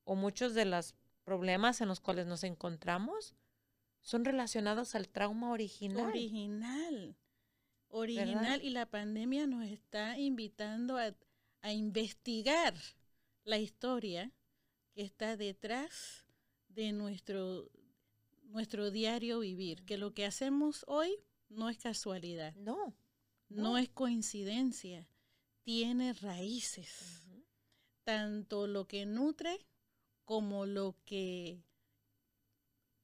o 0.04 0.14
muchos 0.14 0.52
de 0.52 0.66
los 0.66 0.94
problemas 1.26 1.80
en 1.80 1.88
los 1.88 2.00
cuales 2.00 2.26
nos 2.26 2.44
encontramos 2.44 3.34
son 4.00 4.24
relacionados 4.24 4.94
al 4.94 5.08
trauma 5.08 5.50
original. 5.50 6.06
Original. 6.06 7.16
Original. 7.88 8.34
¿Verdad? 8.34 8.60
Y 8.62 8.70
la 8.70 8.86
pandemia 8.86 9.46
nos 9.48 9.64
está 9.64 10.16
invitando 10.18 10.96
a, 10.96 11.12
a 11.62 11.72
investigar 11.72 12.74
la 13.42 13.58
historia 13.58 14.32
que 14.94 15.02
está 15.02 15.36
detrás 15.36 16.24
de 16.68 16.92
nuestro, 16.92 17.68
nuestro 18.44 18.92
diario 18.92 19.40
vivir. 19.40 19.84
Que 19.84 19.98
lo 19.98 20.14
que 20.14 20.24
hacemos 20.24 20.84
hoy 20.86 21.18
no 21.48 21.68
es 21.68 21.78
casualidad, 21.78 22.54
no. 22.54 22.94
no, 23.48 23.62
No. 23.62 23.78
es 23.78 23.88
coincidencia, 23.88 25.08
tiene 25.62 26.12
raíces. 26.12 27.22
Tanto 28.04 28.68
lo 28.68 28.86
que 28.86 29.04
nutre 29.04 29.66
como 30.26 30.66
lo 30.66 30.94
que 31.06 31.62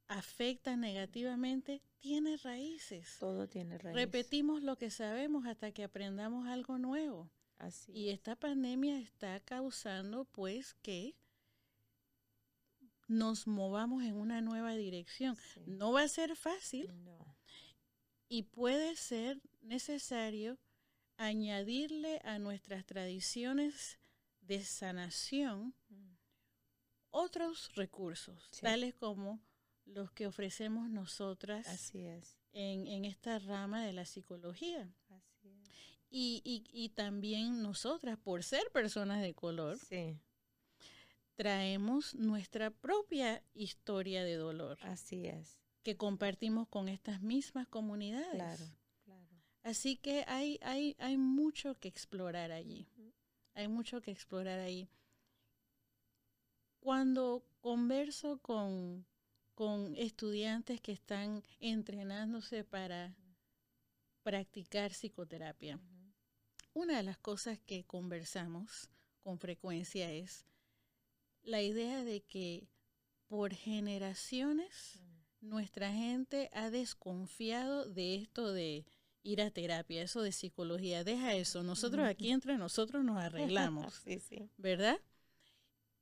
afecta 0.09 0.77
negativamente 0.77 1.81
tiene 1.99 2.37
raíces. 2.37 3.17
Todo 3.19 3.49
tiene 3.49 3.79
raíz. 3.79 3.95
Repetimos 3.97 4.63
lo 4.63 4.77
que 4.77 4.91
sabemos 4.91 5.47
hasta 5.47 5.73
que 5.73 5.85
aprendamos 5.85 6.47
algo 6.49 6.77
nuevo. 6.77 7.31
Así 7.57 7.93
Y 7.93 8.09
es. 8.09 8.15
esta 8.17 8.37
pandemia 8.37 8.99
está 8.99 9.41
causando 9.41 10.25
pues 10.27 10.75
que 10.83 11.17
nos 13.09 13.47
movamos 13.47 14.03
en 14.03 14.15
una 14.17 14.41
nueva 14.41 14.75
dirección. 14.75 15.37
Sí. 15.37 15.63
No 15.67 15.93
va 15.93 16.03
a 16.03 16.09
ser 16.09 16.35
fácil 16.37 16.89
No. 17.05 17.37
y 18.29 18.43
puede 18.45 18.97
ser 18.97 19.41
necesario 19.61 20.59
añadirle 21.19 22.21
a 22.25 22.39
nuestras 22.39 22.85
tradiciones 22.85 23.99
de 24.41 24.65
sanación. 24.65 25.75
Otros 27.13 27.73
recursos, 27.77 28.49
Sí. 28.51 28.63
tales 28.63 28.95
como 28.95 29.41
los 29.85 30.11
que 30.13 30.27
ofrecemos 30.27 30.91
nosotras 30.91 31.67
Así 31.69 32.05
es. 32.05 32.37
en, 32.53 32.87
en 32.89 33.05
esta 33.05 33.39
rama 33.39 33.85
de 33.85 33.93
la 33.93 34.05
psicología. 34.05 34.93
Así 35.09 35.49
es. 35.49 35.69
Y, 36.11 36.43
y- 36.45 36.65
y 36.73 36.89
también 36.91 37.63
nosotras, 37.63 38.19
por 38.19 38.43
ser 38.45 38.71
personas 38.73 39.23
de 39.23 39.33
color, 39.35 39.79
Sí, 39.79 40.19
traemos 41.37 42.15
nuestra 42.15 42.71
propia 42.71 43.43
historia 43.55 44.23
de 44.25 44.35
dolor 44.37 44.79
así 44.83 45.27
es. 45.27 45.59
que 45.83 45.97
compartimos 45.97 46.69
con 46.69 46.89
estas 46.89 47.21
mismas 47.23 47.67
comunidades. 47.69 48.35
Claro, 48.35 48.65
claro. 49.05 49.29
Así 49.63 49.97
que 49.97 50.25
hay, 50.29 50.59
hay, 50.63 50.95
hay 50.99 51.17
mucho 51.17 51.75
que 51.79 51.89
explorar 51.89 52.53
allí. 52.53 52.87
Hay 53.55 53.69
mucho 53.69 54.01
que 54.01 54.11
explorar 54.11 54.61
ahí. 54.61 54.89
Cuando 56.83 57.45
converso 57.61 58.39
con, 58.39 59.07
con 59.55 59.95
estudiantes 59.95 60.81
que 60.81 60.91
están 60.91 61.45
entrenándose 61.61 62.65
para 62.65 63.17
practicar 64.25 64.91
psicoterapia, 64.91 65.79
una 66.75 66.97
de 66.97 67.05
las 67.05 67.19
cosas 67.19 67.61
que 67.61 67.85
conversamos 67.85 68.89
con 69.21 69.39
frecuencia 69.39 70.11
es 70.11 70.45
la 71.45 71.63
idea 71.63 72.03
de 72.03 72.23
que 72.23 72.67
por 73.29 73.55
generaciones 73.55 74.99
nuestra 75.41 75.93
gente 75.93 76.51
ha 76.53 76.69
desconfiado 76.71 77.89
de 77.89 78.17
esto 78.17 78.53
de 78.53 78.87
ir 79.23 79.41
a 79.41 79.53
terapia, 79.53 80.03
eso 80.03 80.21
de 80.21 80.33
psicología. 80.33 81.05
Deja 81.05 81.35
eso, 81.35 81.63
nosotros 81.63 82.09
aquí 82.09 82.33
entre 82.33 82.59
nosotros 82.59 83.05
nos 83.05 83.19
arreglamos, 83.23 83.95
sí, 84.03 84.19
sí. 84.19 84.51
¿verdad? 84.57 84.99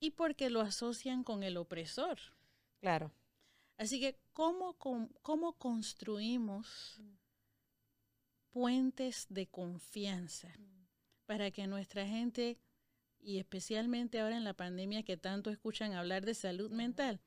Y 0.00 0.10
porque 0.12 0.50
lo 0.50 0.60
asocian 0.60 1.22
con 1.22 1.42
el 1.42 1.56
opresor. 1.56 2.18
Claro. 2.80 3.12
Así 3.76 4.00
que, 4.00 4.18
¿cómo, 4.32 4.76
cómo 5.22 5.52
construimos 5.58 6.96
Mm. 6.98 7.16
puentes 8.50 9.26
de 9.28 9.46
confianza 9.46 10.52
para 11.26 11.50
que 11.50 11.66
nuestra 11.66 12.06
gente, 12.06 12.58
y 13.20 13.38
especialmente 13.38 14.18
ahora 14.20 14.36
en 14.36 14.44
la 14.44 14.54
pandemia 14.54 15.02
que 15.02 15.16
tanto 15.16 15.50
escuchan 15.50 15.92
hablar 15.92 16.24
de 16.24 16.34
salud 16.34 16.70
mental, 16.70 17.20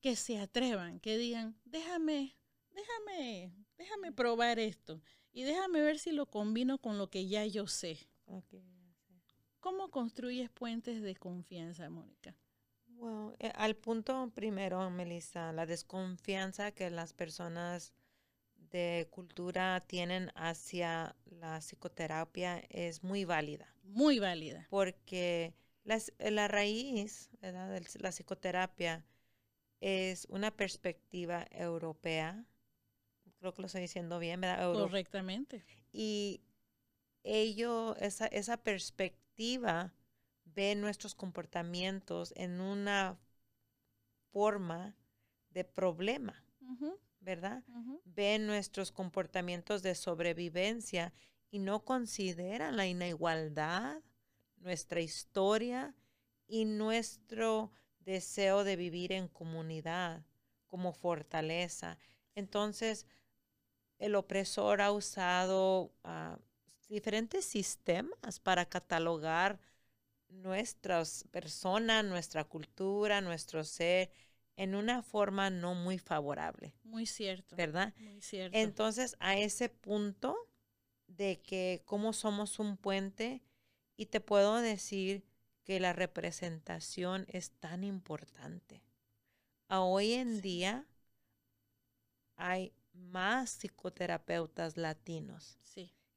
que 0.00 0.16
se 0.16 0.38
atrevan, 0.38 1.00
que 1.00 1.16
digan, 1.18 1.58
déjame, 1.64 2.36
déjame, 2.70 3.54
déjame 3.78 4.12
probar 4.12 4.58
esto 4.58 5.00
y 5.32 5.44
déjame 5.44 5.80
ver 5.80 5.98
si 5.98 6.12
lo 6.12 6.26
combino 6.26 6.78
con 6.78 6.98
lo 6.98 7.08
que 7.08 7.26
ya 7.28 7.46
yo 7.46 7.66
sé. 7.66 8.08
¿Cómo 9.66 9.90
construyes 9.90 10.48
puentes 10.48 11.02
de 11.02 11.16
confianza, 11.16 11.90
Mónica? 11.90 12.36
Well, 12.86 13.34
eh, 13.40 13.50
al 13.56 13.74
punto 13.74 14.30
primero, 14.32 14.88
Melissa, 14.90 15.52
la 15.52 15.66
desconfianza 15.66 16.70
que 16.70 16.88
las 16.88 17.12
personas 17.12 17.92
de 18.70 19.08
cultura 19.10 19.82
tienen 19.88 20.30
hacia 20.36 21.16
la 21.24 21.58
psicoterapia 21.58 22.62
es 22.68 23.02
muy 23.02 23.24
válida, 23.24 23.74
Muy 23.82 24.20
válida. 24.20 24.68
porque 24.70 25.52
las- 25.82 26.12
la 26.20 26.46
raíz 26.46 27.28
¿verdad? 27.42 27.68
de 27.68 27.84
la 27.98 28.12
psicoterapia 28.12 29.04
es 29.80 30.28
una 30.30 30.52
perspectiva 30.52 31.44
europea, 31.50 32.46
creo 33.40 33.52
que 33.52 33.62
lo 33.62 33.66
estoy 33.66 33.80
diciendo 33.80 34.20
bien, 34.20 34.40
¿verdad? 34.40 34.62
Euro- 34.62 34.86
Correctamente. 34.86 35.64
y 35.92 36.40
ello, 37.24 37.96
esa, 37.96 38.28
esa 38.28 38.58
perspectiva 38.58 39.25
ve 40.44 40.74
nuestros 40.74 41.14
comportamientos 41.14 42.32
en 42.36 42.60
una 42.60 43.18
forma 44.32 44.96
de 45.50 45.64
problema, 45.64 46.44
¿verdad? 47.20 47.62
Ve 48.04 48.38
nuestros 48.38 48.92
comportamientos 48.92 49.82
de 49.82 49.94
sobrevivencia 49.94 51.12
y 51.50 51.58
no 51.58 51.84
consideran 51.84 52.76
la 52.76 52.86
inigualdad, 52.86 54.02
nuestra 54.58 55.00
historia 55.00 55.94
y 56.46 56.64
nuestro 56.64 57.70
deseo 58.00 58.64
de 58.64 58.76
vivir 58.76 59.12
en 59.12 59.28
comunidad 59.28 60.24
como 60.66 60.92
fortaleza. 60.92 61.98
Entonces, 62.34 63.06
el 63.98 64.14
opresor 64.14 64.80
ha 64.80 64.92
usado 64.92 65.92
ah, 66.04 66.38
diferentes 66.88 67.44
sistemas 67.44 68.40
para 68.40 68.66
catalogar 68.66 69.58
nuestras 70.28 71.24
personas, 71.30 72.04
nuestra 72.04 72.44
cultura, 72.44 73.20
nuestro 73.20 73.64
ser 73.64 74.10
en 74.56 74.74
una 74.74 75.02
forma 75.02 75.50
no 75.50 75.74
muy 75.74 75.98
favorable. 75.98 76.74
Muy 76.82 77.06
cierto. 77.06 77.56
¿Verdad? 77.56 77.94
Muy 77.98 78.20
cierto. 78.20 78.56
Entonces, 78.56 79.16
a 79.20 79.36
ese 79.36 79.68
punto 79.68 80.36
de 81.06 81.40
que 81.42 81.82
cómo 81.84 82.12
somos 82.12 82.58
un 82.58 82.76
puente, 82.76 83.42
y 83.96 84.06
te 84.06 84.20
puedo 84.20 84.56
decir 84.56 85.24
que 85.64 85.80
la 85.80 85.92
representación 85.92 87.26
es 87.28 87.50
tan 87.50 87.82
importante. 87.82 88.82
A 89.68 89.80
hoy 89.80 90.12
en 90.12 90.40
día 90.40 90.86
hay 92.36 92.72
más 92.92 93.50
psicoterapeutas 93.50 94.76
latinos 94.76 95.58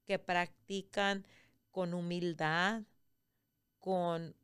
que 0.10 0.17
practican 0.17 1.28
con 1.69 1.93
humildad, 1.93 2.82
con 3.80 4.36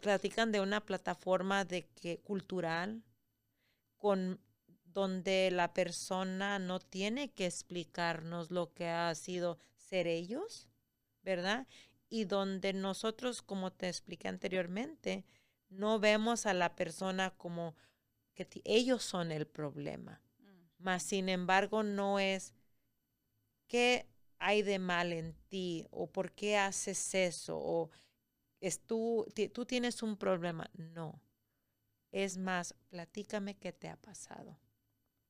platican 0.00 0.50
de 0.50 0.62
una 0.62 0.80
plataforma 0.80 1.66
de 1.66 1.86
que 1.88 2.20
cultural 2.20 3.02
con 3.98 4.40
donde 4.86 5.50
la 5.50 5.74
persona 5.74 6.58
no 6.58 6.80
tiene 6.80 7.32
que 7.32 7.44
explicarnos 7.44 8.50
lo 8.50 8.72
que 8.72 8.88
ha 8.88 9.14
sido 9.14 9.58
ser 9.76 10.06
ellos, 10.06 10.70
¿verdad? 11.20 11.66
Y 12.08 12.24
donde 12.24 12.72
nosotros, 12.72 13.42
como 13.42 13.74
te 13.74 13.88
expliqué 13.88 14.28
anteriormente, 14.28 15.26
no 15.68 15.98
vemos 15.98 16.46
a 16.46 16.54
la 16.54 16.74
persona 16.76 17.28
como 17.28 17.76
que 18.32 18.48
ellos 18.64 19.02
son 19.02 19.32
el 19.32 19.46
problema. 19.46 20.22
Mas, 20.78 21.02
sin 21.02 21.28
embargo, 21.28 21.82
no 21.82 22.18
es 22.18 22.54
qué 23.66 24.06
hay 24.46 24.60
de 24.60 24.78
mal 24.78 25.14
en 25.14 25.34
ti 25.48 25.86
o 25.90 26.06
por 26.06 26.32
qué 26.32 26.58
haces 26.58 27.14
eso 27.14 27.56
o 27.56 27.90
es 28.60 28.78
tú, 28.78 29.26
tú 29.54 29.64
tienes 29.64 30.02
un 30.02 30.18
problema. 30.18 30.70
No. 30.74 31.22
Es 32.12 32.36
más, 32.36 32.74
platícame 32.90 33.56
qué 33.56 33.72
te 33.72 33.88
ha 33.88 33.96
pasado. 33.96 34.58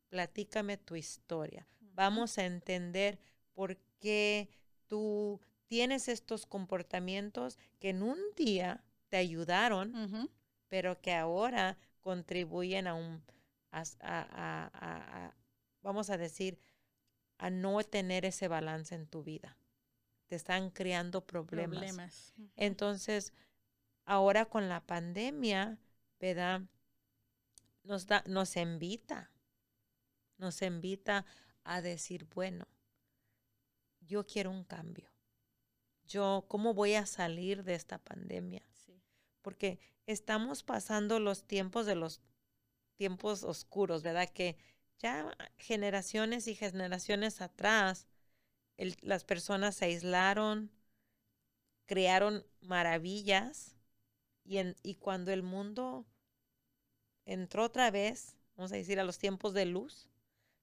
Platícame 0.08 0.78
tu 0.78 0.96
historia. 0.96 1.64
Vamos 1.78 2.38
a 2.38 2.44
entender 2.44 3.20
por 3.52 3.76
qué 4.00 4.48
tú 4.88 5.40
tienes 5.68 6.08
estos 6.08 6.44
comportamientos 6.44 7.56
que 7.78 7.90
en 7.90 8.02
un 8.02 8.18
día 8.36 8.82
te 9.10 9.16
ayudaron, 9.16 10.28
pero 10.66 11.00
que 11.00 11.12
ahora 11.12 11.78
contribuyen 12.00 12.88
a 12.88 12.94
un, 12.94 13.22
a, 13.70 15.32
vamos 15.82 16.10
a 16.10 16.18
decir, 16.18 16.58
a 17.44 17.50
no 17.50 17.82
tener 17.84 18.24
ese 18.24 18.48
balance 18.48 18.94
en 18.94 19.06
tu 19.06 19.22
vida 19.22 19.58
te 20.28 20.34
están 20.34 20.70
creando 20.70 21.26
problemas. 21.26 22.32
Entonces, 22.56 23.34
ahora 24.06 24.46
con 24.46 24.70
la 24.70 24.80
pandemia, 24.80 25.78
¿verdad? 26.18 26.62
Nos, 27.82 28.06
da, 28.06 28.24
nos 28.26 28.56
invita, 28.56 29.30
nos 30.38 30.62
invita 30.62 31.26
a 31.64 31.82
decir, 31.82 32.26
bueno, 32.34 32.66
yo 34.00 34.26
quiero 34.26 34.50
un 34.50 34.64
cambio. 34.64 35.10
Yo, 36.06 36.46
¿cómo 36.48 36.72
voy 36.72 36.94
a 36.94 37.04
salir 37.04 37.62
de 37.62 37.74
esta 37.74 37.98
pandemia? 37.98 38.62
Porque 39.42 39.78
estamos 40.06 40.62
pasando 40.62 41.20
los 41.20 41.44
tiempos 41.44 41.84
de 41.84 41.96
los 41.96 42.22
tiempos 42.96 43.44
oscuros, 43.44 44.02
¿verdad? 44.02 44.30
Que 44.30 44.56
ya 44.98 45.36
generaciones 45.58 46.46
y 46.48 46.54
generaciones 46.54 47.40
atrás 47.40 48.06
las 48.76 49.24
personas 49.24 49.76
se 49.76 49.86
aislaron, 49.86 50.70
crearon 51.86 52.44
maravillas 52.60 53.76
y, 54.44 54.58
y 54.82 54.96
cuando 54.96 55.32
el 55.32 55.42
mundo 55.42 56.06
entró 57.24 57.64
otra 57.64 57.90
vez, 57.90 58.36
vamos 58.56 58.72
a 58.72 58.76
decir, 58.76 58.98
a 58.98 59.04
los 59.04 59.18
tiempos 59.18 59.54
de 59.54 59.66
luz, 59.66 60.08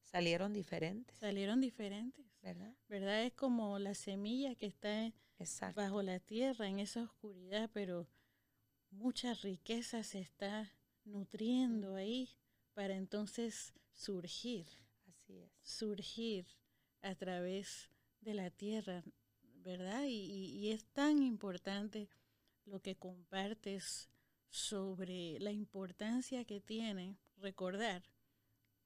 salieron 0.03 0.53
diferentes. 0.53 1.17
Salieron 1.17 1.61
diferentes. 1.61 2.25
¿Verdad? 2.41 2.73
¿Verdad? 2.89 3.23
Es 3.23 3.33
como 3.33 3.77
la 3.77 3.93
semilla 3.93 4.55
que 4.55 4.65
está 4.65 5.13
bajo 5.75 6.01
la 6.01 6.19
tierra, 6.19 6.67
en 6.67 6.79
esa 6.79 7.03
oscuridad, 7.03 7.69
pero 7.71 8.07
mucha 8.89 9.33
riqueza 9.35 10.03
se 10.03 10.19
está 10.19 10.71
nutriendo 11.05 11.95
ahí 11.95 12.29
para 12.73 12.95
entonces 12.95 13.73
surgir. 13.93 14.67
Así 15.07 15.37
es. 15.37 15.51
Surgir 15.61 16.45
a 17.01 17.15
través 17.15 17.89
de 18.21 18.33
la 18.33 18.49
tierra, 18.49 19.03
¿verdad? 19.55 20.05
Y, 20.07 20.71
es 20.71 20.85
tan 20.93 21.21
importante 21.21 22.09
lo 22.65 22.81
que 22.81 22.95
compartes 22.95 24.09
sobre 24.49 25.39
la 25.39 25.51
importancia 25.51 26.45
que 26.45 26.61
tiene 26.61 27.17
recordar 27.37 28.03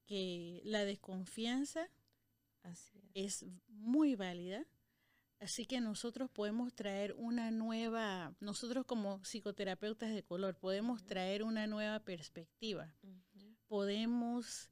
que 0.06 0.62
la 0.64 0.84
desconfianza 0.84 1.88
es. 3.14 3.44
muy 3.68 4.14
válida, 4.14 4.66
así 5.38 5.66
que 5.66 5.80
nosotros 5.80 6.30
podemos 6.30 6.74
traer 6.74 7.12
una 7.16 7.50
nueva, 7.50 8.34
nosotros 8.40 8.84
como 8.86 9.20
psicoterapeutas 9.22 10.12
de 10.12 10.22
color, 10.22 10.56
podemos 10.56 11.04
traer 11.04 11.42
una 11.42 11.66
nueva 11.66 12.00
perspectiva, 12.00 12.94
podemos 13.68 14.70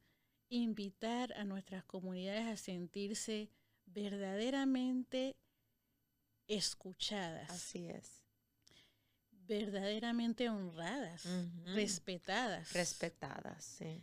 invitar 0.57 1.33
a 1.35 1.45
nuestras 1.45 1.85
comunidades 1.85 2.47
a 2.47 2.57
sentirse 2.57 3.51
verdaderamente 3.87 5.37
escuchadas. 6.47 7.51
Así 7.51 7.89
es. 7.89 8.23
Verdaderamente 9.31 10.49
honradas, 10.49 11.27
respetadas. 11.67 12.73
Respetadas, 12.73 13.65
sí, 13.65 14.03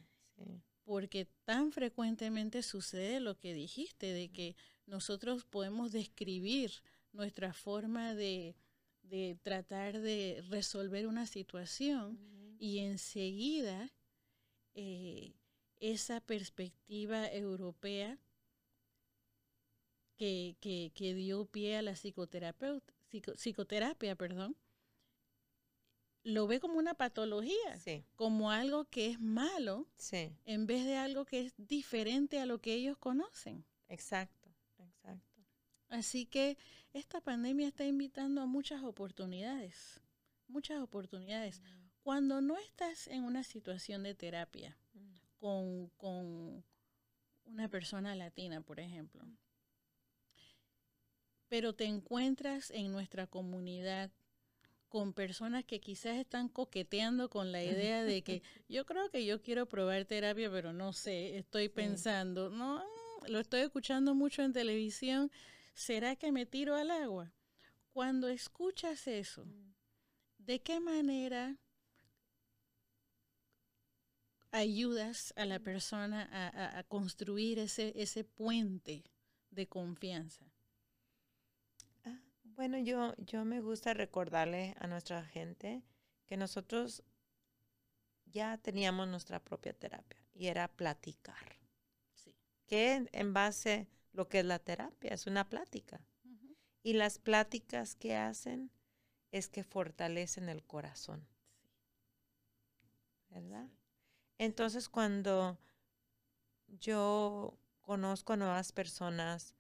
Porque 0.84 1.26
tan 1.46 1.72
frecuentemente 1.72 2.62
sucede 2.62 3.20
lo 3.20 3.40
que 3.40 3.54
dijiste, 3.54 4.14
de 4.14 4.30
que 4.30 4.56
nosotros 4.86 5.46
podemos 5.46 5.92
describir 5.92 6.72
nuestra 7.12 7.54
forma 7.54 8.14
de, 8.14 8.56
tratar 9.42 10.00
de 10.00 10.44
resolver 10.50 11.08
una 11.08 11.26
situación 11.26 12.20
y 12.60 12.80
enseguida 12.80 13.92
eh, 14.76 15.34
esa 15.82 16.22
perspectiva 16.22 17.30
europea 17.30 18.18
que, 20.16 20.92
dio 20.94 21.46
pie 21.46 21.78
a 21.78 21.82
la 21.82 21.94
psicoterapeuta, 21.94 22.94
psicoterapia, 23.36 24.16
perdón, 24.16 24.56
lo 26.24 26.46
ve 26.46 26.60
como 26.60 26.78
una 26.78 26.94
patología, 26.94 27.80
como 28.16 28.52
algo 28.52 28.86
que 28.86 29.08
es 29.08 29.20
malo, 29.20 29.88
en 30.46 30.68
vez 30.68 30.86
de 30.86 30.96
algo 30.96 31.26
que 31.26 31.42
es 31.42 31.54
diferente 31.58 32.40
a 32.40 32.46
lo 32.46 32.60
que 32.60 32.76
ellos 32.76 32.98
conocen. 33.00 33.66
Exacto, 33.90 34.54
exacto. 34.78 35.42
Así 35.90 36.28
que 36.28 36.58
esta 36.94 37.20
pandemia 37.20 37.68
está 37.68 37.86
invitando 37.86 38.42
a 38.42 38.46
muchas 38.46 38.84
oportunidades, 38.84 40.00
muchas 40.48 40.80
oportunidades. 40.80 41.60
Mm. 41.60 41.90
Cuando 42.04 42.42
no 42.42 42.58
estás 42.58 43.08
en 43.08 43.24
una 43.24 43.44
situación 43.44 44.04
de 44.04 44.14
terapia. 44.14 44.78
Con, 45.42 45.90
con 45.98 46.64
una 47.46 47.68
persona 47.68 48.16
latina, 48.16 48.62
por 48.62 48.80
ejemplo, 48.80 49.26
pero 51.50 51.74
te 51.74 51.86
encuentras 51.86 52.70
en 52.70 52.92
nuestra 52.92 53.26
comunidad 53.28 54.12
con 54.88 55.14
personas 55.14 55.66
que 55.66 55.80
quizás 55.80 56.18
están 56.18 56.48
coqueteando 56.48 57.30
con 57.30 57.52
la 57.52 57.64
idea 57.64 58.04
de 58.04 58.22
que 58.22 58.44
yo 58.70 58.86
creo 58.86 59.10
que 59.10 59.26
yo 59.26 59.42
quiero 59.42 59.68
probar 59.68 60.06
terapia, 60.06 60.52
pero 60.52 60.74
no 60.74 60.94
sé, 60.94 61.38
estoy 61.38 61.70
pensando, 61.70 62.50
no, 62.52 62.84
lo 63.28 63.40
estoy 63.40 63.62
escuchando 63.62 64.14
mucho 64.14 64.44
en 64.44 64.54
televisión, 64.54 65.32
¿será 65.74 66.16
que 66.16 66.32
me 66.32 66.46
tiro 66.46 66.76
al 66.76 66.92
agua? 66.92 67.34
Cuando 67.94 68.28
escuchas 68.28 69.08
eso, 69.08 69.46
mm. 69.46 69.74
¿de 70.38 70.62
qué 70.62 70.80
manera 70.80 71.58
ayudas 74.52 75.34
a 75.38 75.46
la 75.46 75.60
persona 75.60 76.28
a, 76.32 76.80
a 76.80 76.84
construir 76.84 77.60
ese, 77.60 77.94
ese 77.96 78.24
puente 78.24 79.04
de 79.50 79.68
confianza? 79.68 80.52
Bueno, 82.56 82.78
yo, 82.78 83.16
yo 83.18 83.44
me 83.44 83.60
gusta 83.60 83.94
recordarle 83.94 84.76
a 84.80 84.86
nuestra 84.86 85.24
gente 85.26 85.82
que 86.28 86.38
nosotros 86.38 87.04
ya 88.26 88.58
teníamos 88.58 89.08
nuestra 89.08 89.40
propia 89.40 89.74
terapia 89.74 90.24
y 90.34 90.48
era 90.48 90.68
platicar. 90.68 91.58
Sí. 92.14 92.36
Que 92.68 93.08
en 93.12 93.34
base 93.34 93.88
lo 94.14 94.28
que 94.28 94.40
es 94.40 94.46
la 94.46 94.60
terapia, 94.60 95.12
es 95.12 95.28
una 95.28 95.50
plática. 95.50 96.06
Y 96.84 96.94
las 96.94 97.20
pláticas 97.20 97.96
que 97.96 98.16
hacen 98.16 98.72
es 99.32 99.50
que 99.50 99.64
fortalecen 99.64 100.50
el 100.50 100.64
corazón. 100.64 101.28
¿Verdad? 103.30 103.68
Entonces 104.42 104.90
cuando 104.90 105.60
yo 106.80 107.60
conozco 107.84 108.34
a 108.34 108.38
nuevas 108.38 108.72
personas 108.72 109.54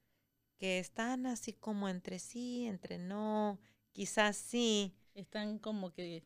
que 0.58 0.80
están 0.80 1.28
así 1.28 1.54
como 1.54 1.88
entre 1.88 2.18
sí, 2.18 2.66
entre 2.66 2.98
no, 2.98 3.60
quizás 3.92 4.38
sí. 4.38 4.96
Están 5.14 5.60
como 5.60 5.94
que, 5.94 6.24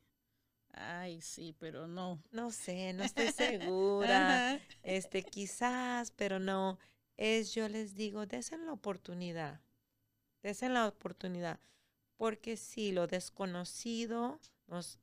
ay, 0.71 1.19
sí, 1.19 1.53
pero 1.59 1.85
no. 1.85 2.23
No 2.31 2.49
sé, 2.49 2.93
no 2.93 3.03
estoy 3.03 3.27
segura. 3.33 4.61
este, 4.83 5.23
quizás, 5.23 6.11
pero 6.11 6.39
no. 6.39 6.79
Es, 7.17 7.53
yo 7.53 7.67
les 7.67 7.93
digo, 7.93 8.25
desen 8.25 8.65
la 8.65 8.71
oportunidad. 8.71 9.59
Desen 10.43 10.73
la 10.73 10.87
oportunidad. 10.87 11.59
Porque 12.15 12.55
sí, 12.55 12.93
lo 12.93 13.07
desconocido 13.07 14.39
nos, 14.67 14.97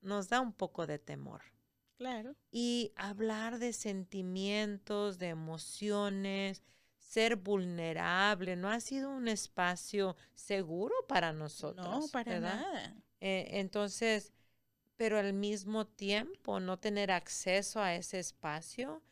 nos 0.00 0.28
da 0.28 0.40
un 0.40 0.52
poco 0.52 0.88
de 0.88 0.98
temor. 0.98 1.42
Claro. 1.98 2.36
Y 2.52 2.92
hablar 2.94 3.58
de 3.58 3.72
sentimientos, 3.72 5.18
de 5.18 5.28
emociones, 5.28 6.62
ser 6.96 7.34
vulnerable, 7.36 8.54
no 8.54 8.70
ha 8.70 8.78
sido 8.78 9.10
un 9.10 9.26
espacio 9.26 10.16
seguro 10.34 10.94
para 11.08 11.32
nosotros. 11.32 11.86
No, 11.86 12.08
para 12.08 12.38
nada. 12.38 12.96
Eh, 13.20 13.48
entonces, 13.58 14.32
pero 14.96 15.18
al 15.18 15.32
mismo 15.32 15.88
tiempo 15.88 16.60
no 16.60 16.78
tener 16.78 17.10
acceso 17.10 17.80
a 17.80 17.94
ese 17.94 18.20
espacio 18.20 19.02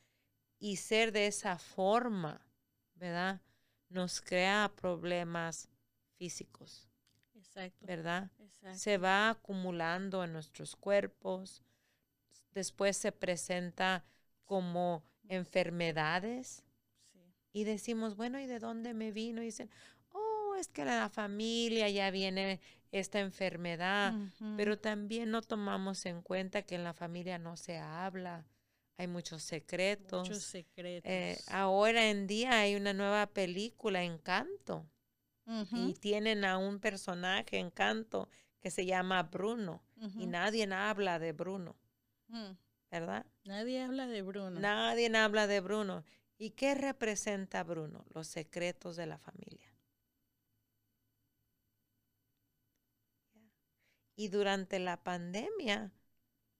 y 0.60 0.76
ser 0.76 1.10
de 1.10 1.26
esa 1.26 1.58
forma, 1.58 2.46
¿verdad? 2.94 3.40
Nos 3.88 4.20
crea 4.20 4.72
problemas 4.76 5.68
físicos. 6.16 6.88
Exacto. 7.34 7.84
¿Verdad? 7.84 8.30
Se 8.74 8.96
va 8.96 9.30
acumulando 9.30 10.22
en 10.22 10.32
nuestros 10.32 10.76
cuerpos, 10.76 11.62
después 12.56 12.96
se 12.96 13.12
presenta 13.12 14.02
como 14.46 15.04
enfermedades 15.28 16.64
y 17.52 17.64
decimos, 17.64 18.16
bueno, 18.16 18.40
¿y 18.40 18.46
de 18.46 18.58
dónde 18.58 18.94
me 18.94 19.12
vino? 19.12 19.42
Y 19.42 19.46
dicen, 19.46 19.70
oh, 20.12 20.54
es 20.58 20.68
que 20.68 20.86
la 20.86 21.10
familia 21.10 21.88
ya 21.90 22.10
viene 22.10 22.60
esta 22.92 23.20
enfermedad, 23.20 24.14
pero 24.56 24.78
también 24.78 25.30
no 25.30 25.42
tomamos 25.42 26.06
en 26.06 26.22
cuenta 26.22 26.62
que 26.62 26.76
en 26.76 26.84
la 26.84 26.94
familia 26.94 27.38
no 27.38 27.58
se 27.58 27.76
habla, 27.76 28.46
hay 28.96 29.06
muchos 29.06 29.42
secretos. 29.42 30.26
Muchos 30.26 30.44
secretos. 30.44 31.10
Eh, 31.10 31.38
ahora 31.48 32.08
en 32.08 32.26
día 32.26 32.60
hay 32.60 32.74
una 32.74 32.94
nueva 32.94 33.26
película, 33.26 34.02
Encanto, 34.02 34.86
y 35.72 35.92
tienen 35.94 36.44
a 36.46 36.56
un 36.56 36.80
personaje, 36.80 37.58
Encanto, 37.58 38.30
que 38.60 38.70
se 38.70 38.86
llama 38.86 39.22
Bruno, 39.24 39.82
y 40.18 40.26
nadie 40.26 40.66
habla 40.72 41.18
de 41.18 41.32
Bruno. 41.32 41.76
Mm. 42.28 42.56
¿Verdad? 42.90 43.26
Nadie 43.44 43.82
habla 43.82 44.06
de 44.06 44.22
Bruno. 44.22 44.60
Nadie 44.60 45.14
habla 45.16 45.46
de 45.46 45.60
Bruno. 45.60 46.04
¿Y 46.38 46.50
qué 46.50 46.74
representa 46.74 47.62
Bruno? 47.62 48.04
Los 48.14 48.28
secretos 48.28 48.96
de 48.96 49.06
la 49.06 49.18
familia. 49.18 49.72
Y 54.14 54.28
durante 54.28 54.78
la 54.78 55.02
pandemia, 55.02 55.92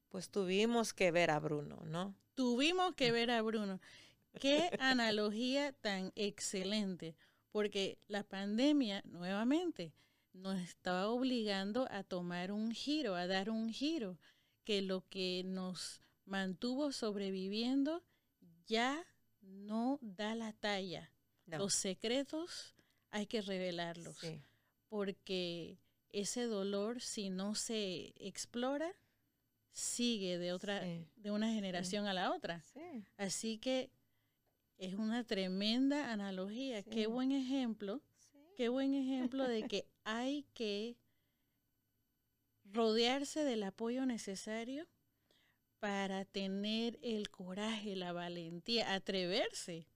pues 0.09 0.31
tuvimos 0.31 0.93
que 0.93 1.11
ver 1.11 1.31
a 1.31 1.39
Bruno, 1.39 1.81
¿no? 1.85 2.15
Tuvimos 2.35 2.95
que 2.95 3.13
ver 3.13 3.31
a 3.31 3.41
Bruno. 3.43 3.81
Qué 4.41 4.71
analogía 4.79 5.73
tan 5.73 6.13
excelente, 6.17 7.17
porque 7.51 7.99
la 8.09 8.23
pandemia, 8.23 9.03
nuevamente, 9.07 9.95
nos 10.35 10.61
estaba 10.61 11.09
obligando 11.09 11.89
a 11.91 12.03
tomar 12.03 12.53
un 12.53 12.73
giro, 12.73 13.15
a 13.15 13.27
dar 13.27 13.49
un 13.49 13.71
giro 13.71 14.19
que 14.67 14.83
lo 14.83 15.09
que 15.09 15.45
nos 15.47 16.03
mantuvo 16.25 16.91
sobreviviendo 16.91 18.03
ya 18.67 19.07
no 19.41 19.99
da 20.03 20.35
la 20.35 20.53
talla. 20.53 21.13
Los 21.47 21.73
secretos 21.73 22.75
hay 23.11 23.27
que 23.27 23.43
revelarlos. 23.43 24.19
Porque 24.89 25.79
ese 26.11 26.47
dolor, 26.47 27.01
si 27.01 27.31
no 27.31 27.55
se 27.55 28.13
explora, 28.17 28.93
sigue 29.71 30.37
de 30.37 30.53
otra, 30.53 30.83
de 30.83 31.31
una 31.31 31.53
generación 31.53 32.07
a 32.07 32.13
la 32.13 32.35
otra. 32.35 32.65
Así 33.17 33.59
que 33.59 33.93
es 34.79 34.95
una 34.95 35.23
tremenda 35.23 36.13
analogía. 36.13 36.83
Qué 36.83 37.07
buen 37.07 37.31
ejemplo. 37.31 38.03
Qué 38.57 38.69
buen 38.69 38.95
ejemplo 38.95 39.47
de 39.47 39.69
que 39.69 39.87
hay 40.03 40.45
que 40.55 40.97
rodearse 42.73 43.45
del 43.45 43.63
apoyo 43.63 44.07
necesario 44.07 44.87
para 45.79 46.25
tener 46.25 46.99
el 47.03 47.31
coraje, 47.31 47.97
la 47.97 48.13
valentía, 48.13 48.95
atreverse 48.95 49.87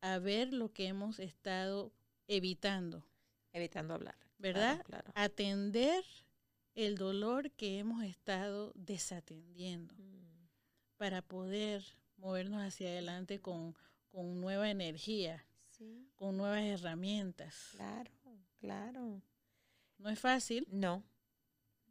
a 0.00 0.18
ver 0.18 0.52
lo 0.52 0.72
que 0.72 0.86
hemos 0.86 1.18
estado 1.18 1.92
evitando. 2.28 3.06
Evitando 3.52 3.94
hablar. 3.94 4.16
¿Verdad? 4.38 4.84
Atender 5.14 6.04
el 6.74 6.96
dolor 6.96 7.50
que 7.52 7.78
hemos 7.78 8.02
estado 8.04 8.72
desatendiendo 8.74 9.94
mm. 9.96 10.48
para 10.96 11.22
poder 11.22 11.84
movernos 12.16 12.62
hacia 12.62 12.88
adelante 12.88 13.40
con, 13.40 13.74
con 14.10 14.40
nueva 14.40 14.70
energía, 14.70 15.44
con 16.16 16.36
nuevas 16.36 16.62
herramientas. 16.62 17.70
Claro, 17.72 18.10
claro. 18.58 19.22
No 19.98 20.10
es 20.10 20.18
fácil. 20.18 20.66
No. 20.70 21.02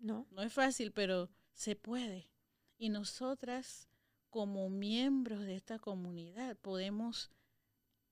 No. 0.04 0.28
No 0.32 0.42
es 0.44 0.52
fácil, 0.52 0.92
pero 0.92 1.30
se 1.54 1.78
puede. 1.78 2.30
Y 2.78 2.90
nosotras, 2.90 3.88
como 4.30 4.70
miembros 4.70 5.40
de 5.40 5.56
esta 5.56 5.80
comunidad, 5.80 6.58
podemos 6.58 7.32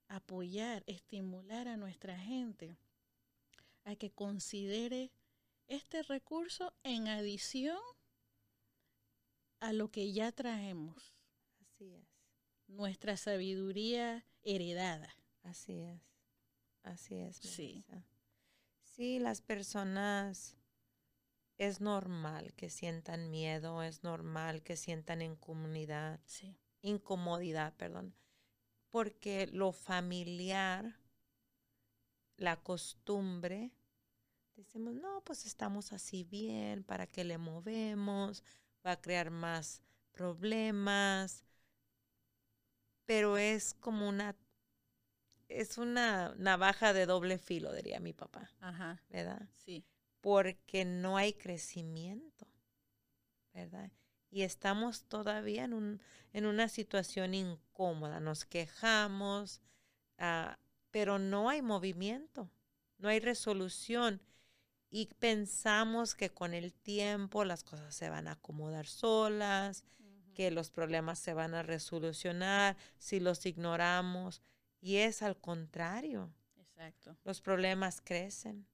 apoyar, 0.07 0.83
estimular 0.87 1.67
a 1.67 1.75
nuestra 1.75 2.17
gente 2.17 2.79
a 3.83 3.97
que 3.97 4.09
considere 4.09 5.11
este 5.67 6.01
recurso 6.03 6.73
en 6.83 7.09
adición 7.09 7.79
a 9.59 9.73
lo 9.73 9.91
que 9.91 10.13
ya 10.13 10.31
traemos. 10.31 11.13
Así 11.59 11.93
es. 11.93 12.07
Nuestra 12.67 13.17
sabiduría 13.17 14.25
heredada. 14.43 15.13
Así 15.43 15.81
es. 15.81 16.01
Así 16.83 17.15
es. 17.15 17.35
Sí. 17.35 17.83
Sí, 18.81 19.19
las 19.19 19.41
personas 19.41 20.55
es 21.61 21.79
normal 21.79 22.55
que 22.55 22.71
sientan 22.71 23.29
miedo, 23.29 23.83
es 23.83 24.03
normal 24.03 24.63
que 24.63 24.75
sientan 24.75 25.21
incomodidad, 25.21 26.19
sí. 26.25 26.57
incomodidad, 26.81 27.75
perdón, 27.77 28.15
porque 28.89 29.45
lo 29.45 29.71
familiar, 29.71 30.97
la 32.37 32.55
costumbre, 32.63 33.71
decimos, 34.55 34.95
no, 34.95 35.21
pues 35.23 35.45
estamos 35.45 35.93
así 35.93 36.23
bien, 36.23 36.83
¿para 36.83 37.05
qué 37.05 37.23
le 37.23 37.37
movemos? 37.37 38.43
Va 38.83 38.93
a 38.93 39.01
crear 39.01 39.29
más 39.29 39.83
problemas, 40.13 41.45
pero 43.05 43.37
es 43.37 43.75
como 43.75 44.09
una 44.09 44.35
es 45.47 45.77
una 45.77 46.33
navaja 46.37 46.91
de 46.93 47.05
doble 47.05 47.37
filo, 47.37 47.71
diría 47.71 47.99
mi 47.99 48.13
papá. 48.13 48.49
Ajá. 48.61 49.03
¿Verdad? 49.09 49.47
Sí 49.51 49.85
porque 50.21 50.85
no 50.85 51.17
hay 51.17 51.33
crecimiento, 51.33 52.47
¿verdad? 53.53 53.91
Y 54.29 54.43
estamos 54.43 55.03
todavía 55.05 55.65
en, 55.65 55.73
un, 55.73 56.01
en 56.31 56.45
una 56.45 56.69
situación 56.69 57.33
incómoda, 57.33 58.19
nos 58.19 58.45
quejamos, 58.45 59.61
ah, 60.17 60.57
pero 60.91 61.19
no 61.19 61.49
hay 61.49 61.61
movimiento, 61.61 62.49
no 62.97 63.09
hay 63.09 63.19
resolución. 63.19 64.21
Y 64.89 65.07
pensamos 65.19 66.15
que 66.15 66.29
con 66.29 66.53
el 66.53 66.73
tiempo 66.73 67.43
las 67.45 67.63
cosas 67.63 67.95
se 67.95 68.09
van 68.09 68.27
a 68.27 68.33
acomodar 68.33 68.85
solas, 68.85 69.83
que 70.33 70.51
los 70.51 70.69
problemas 70.69 71.19
se 71.19 71.33
van 71.33 71.53
a 71.53 71.63
resolucionar 71.63 72.77
si 72.97 73.19
los 73.19 73.45
ignoramos. 73.45 74.41
Y 74.81 74.97
es 74.97 75.21
al 75.21 75.37
contrario. 75.37 76.33
Exacto. 76.57 77.17
Los 77.23 77.41
problemas 77.41 78.01
crecen 78.01 78.67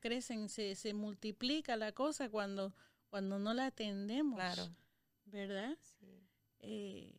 crecen, 0.00 0.48
se, 0.48 0.74
se 0.74 0.94
multiplica 0.94 1.76
la 1.76 1.92
cosa 1.92 2.28
cuando, 2.30 2.74
cuando 3.08 3.38
no 3.38 3.54
la 3.54 3.66
atendemos. 3.66 4.36
Claro. 4.36 4.68
¿Verdad? 5.26 5.76
Eh, 6.60 7.12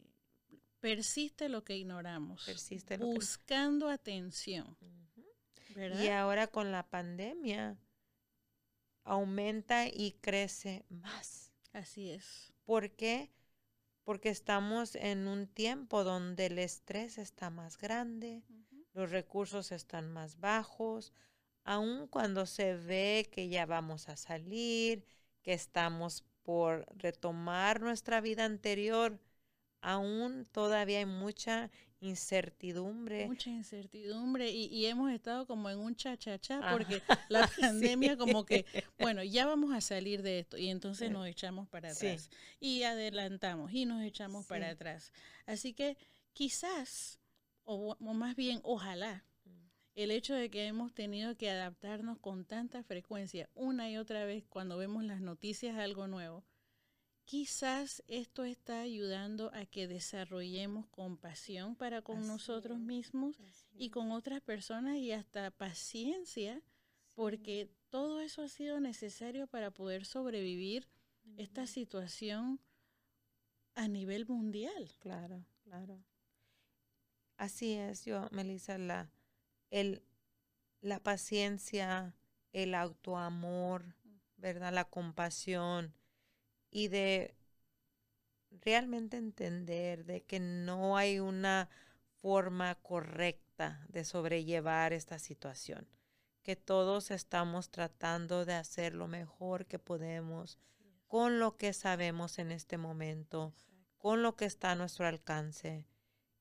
persiste 0.80 1.50
lo 1.50 1.64
que 1.64 1.78
ignoramos. 1.78 2.44
Persiste 2.46 2.98
buscando 2.98 3.90
atención. 3.90 4.78
Y 5.76 6.08
ahora 6.08 6.48
con 6.48 6.72
la 6.72 6.88
pandemia, 6.88 7.78
aumenta 9.04 9.88
y 9.88 10.14
crece 10.22 10.86
más. 10.90 11.52
Así 11.74 12.10
es. 12.10 12.54
¿Por 12.64 12.92
qué? 12.92 13.32
Porque 14.04 14.30
estamos 14.30 14.96
en 14.96 15.28
un 15.28 15.48
tiempo 15.48 16.04
donde 16.04 16.46
el 16.48 16.60
estrés 16.60 17.18
está 17.18 17.50
más 17.50 17.78
grande, 17.78 18.44
los 18.94 19.12
recursos 19.12 19.72
están 19.72 20.12
más 20.12 20.40
bajos, 20.40 21.12
aun 21.66 22.08
cuando 22.08 22.46
se 22.46 22.76
ve 22.76 23.28
que 23.32 23.50
ya 23.50 23.66
vamos 23.66 24.08
a 24.08 24.16
salir, 24.16 25.04
que 25.42 25.54
estamos 25.54 26.24
por 26.44 26.86
retomar 26.96 27.82
nuestra 27.82 28.22
vida 28.22 28.46
anterior, 28.46 29.20
aún 29.82 30.48
todavía 30.52 31.00
hay 31.00 31.06
mucha 31.06 31.72
incertidumbre. 32.00 33.26
Mucha 33.26 33.50
incertidumbre 33.50 34.50
y, 34.52 34.86
hemos 34.86 35.12
estado 35.12 35.48
como 35.48 35.70
en 35.70 35.80
un 35.80 35.96
cha-cha-cha 35.96 36.72
porque 36.72 37.02
la 37.30 37.50
pandemia 37.60 38.16
como 38.16 38.46
que, 38.46 38.66
bueno, 39.00 39.24
ya 39.24 39.48
vamos 39.48 39.74
a 39.74 39.82
salir 39.82 40.22
de 40.22 40.40
esto 40.40 40.58
y 40.58 40.70
entonces 40.70 41.10
nos 41.10 41.28
echamos 41.28 41.68
para 41.68 41.90
atrás 41.90 42.30
y 42.60 42.84
adelantamos 42.84 43.72
y 43.74 43.86
nos 43.86 44.04
echamos 44.04 44.46
para 44.46 44.70
atrás. 44.70 45.12
Así 45.48 45.74
que 45.74 45.98
quizás, 46.34 47.20
o, 47.64 47.98
o 48.00 48.14
más 48.14 48.36
bien, 48.36 48.60
ojalá. 48.64 49.26
El 49.96 50.12
hecho 50.12 50.34
de 50.34 50.50
que 50.50 50.68
hemos 50.68 50.94
tenido 50.94 51.36
que 51.36 51.50
adaptarnos 51.50 52.20
con 52.20 52.46
tanta 52.46 52.84
frecuencia 52.84 53.50
una 53.56 53.90
y 53.90 53.98
otra 53.98 54.26
vez 54.26 54.46
cuando 54.48 54.78
vemos 54.78 55.04
las 55.04 55.22
noticias 55.22 55.78
algo 55.78 56.08
nuevo, 56.08 56.44
Quizás 57.26 58.04
esto 58.08 58.44
está 58.44 58.82
ayudando 58.82 59.52
a 59.56 59.66
que 59.66 59.88
desarrollemos 59.88 60.86
compasión 60.90 61.76
para 61.76 62.04
con 62.04 62.28
nosotros 62.28 62.78
mismos 62.78 63.36
y 63.74 63.90
con 63.90 64.12
otras 64.12 64.42
personas 64.42 64.98
y 64.98 65.12
hasta 65.12 65.50
paciencia, 65.50 66.62
porque 67.16 67.72
todo 67.90 68.22
eso 68.22 68.44
ha 68.44 68.48
sido 68.48 68.80
necesario 68.80 69.48
para 69.48 69.72
poder 69.72 70.06
sobrevivir 70.06 70.88
esta 71.36 71.66
situación 71.66 72.60
a 73.74 73.88
nivel 73.88 74.28
mundial. 74.28 74.94
Claro, 75.00 75.44
claro. 75.64 76.04
Así 77.38 77.74
es, 77.74 78.06
yo, 78.06 78.28
Melissa, 78.32 78.78
la, 78.78 79.12
el, 79.76 80.02
la 80.80 81.00
paciencia, 81.00 82.16
el 82.54 82.76
autoamor, 82.76 83.94
¿verdad? 84.38 84.72
La 84.72 84.86
compasión 84.86 85.94
y 86.72 86.88
de 86.88 87.36
realmente 88.62 89.18
entender 89.18 90.06
de 90.06 90.24
que 90.24 90.40
no 90.40 90.96
hay 90.96 91.20
una 91.20 91.70
forma 92.22 92.76
correcta 92.76 93.86
de 93.90 94.06
sobrellevar 94.06 94.94
esta 94.94 95.20
situación, 95.20 95.86
que 96.42 96.56
todos 96.56 97.12
estamos 97.12 97.70
tratando 97.70 98.46
de 98.46 98.54
hacer 98.54 98.96
lo 98.96 99.10
mejor 99.10 99.66
que 99.66 99.78
podemos 99.78 100.58
con 101.08 101.38
lo 101.38 101.58
que 101.58 101.74
sabemos 101.74 102.40
en 102.40 102.52
este 102.52 102.78
momento, 102.78 103.54
con 103.98 104.24
lo 104.24 104.38
que 104.38 104.46
está 104.46 104.72
a 104.72 104.76
nuestro 104.76 105.06
alcance 105.06 105.86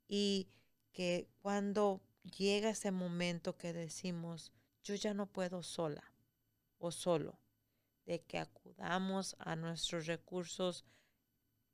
y 0.06 0.48
que 0.92 1.28
cuando 1.42 2.00
llega 2.24 2.70
ese 2.70 2.90
momento 2.90 3.56
que 3.56 3.72
decimos, 3.72 4.52
yo 4.82 4.94
ya 4.94 5.14
no 5.14 5.26
puedo 5.26 5.62
sola 5.62 6.12
o 6.78 6.90
solo, 6.90 7.38
de 8.06 8.20
que 8.22 8.38
acudamos 8.38 9.36
a 9.38 9.56
nuestros 9.56 10.06
recursos 10.06 10.84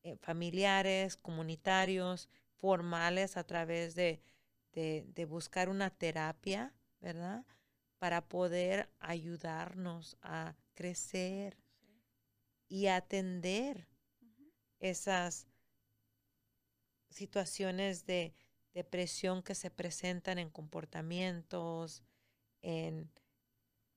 eh, 0.02 0.16
familiares, 0.16 1.16
comunitarios, 1.16 2.28
formales 2.56 3.36
a 3.36 3.44
través 3.44 3.94
de, 3.94 4.22
de, 4.72 5.24
buscar 5.24 5.68
una 5.68 5.90
terapia, 5.90 6.74
¿verdad? 7.00 7.44
Para 7.98 8.28
poder 8.28 8.90
ayudarnos 8.98 10.16
a 10.22 10.54
crecer 10.74 11.58
y 12.68 12.86
atender 12.86 13.88
esas 14.78 15.46
situaciones 17.10 18.06
de 18.06 18.34
depresión 18.74 19.42
que 19.42 19.54
se 19.54 19.70
presentan 19.70 20.38
en 20.38 20.50
comportamientos, 20.50 22.02
en 22.62 23.10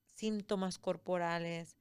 síntomas 0.06 0.78
corporales 0.78 1.78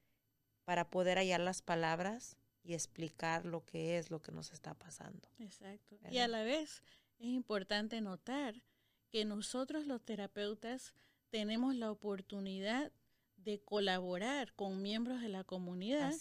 para 0.65 0.91
poder 0.91 1.19
hallar 1.19 1.41
las 1.41 1.63
palabras 1.63 2.37
y 2.63 2.75
explicar 2.75 3.45
lo 3.45 3.65
que 3.65 3.99
es 3.99 4.11
lo 4.11 4.21
que 4.21 4.33
nos 4.33 4.53
está 4.53 4.75
pasando. 4.75 5.29
Exacto. 5.39 5.99
Y 6.11 6.19
a 6.19 6.29
la 6.29 6.43
vez 6.43 6.83
es 7.19 7.27
importante 7.27 8.01
notar 8.01 8.63
que 9.11 9.25
nosotros 9.25 9.87
los 9.87 10.03
terapeutas 10.03 10.95
tenemos 11.31 11.75
la 11.75 11.91
oportunidad 11.91 12.93
de 13.37 13.61
colaborar 13.61 14.53
con 14.55 14.83
miembros 14.83 15.21
de 15.21 15.29
la 15.29 15.45
comunidad 15.45 16.15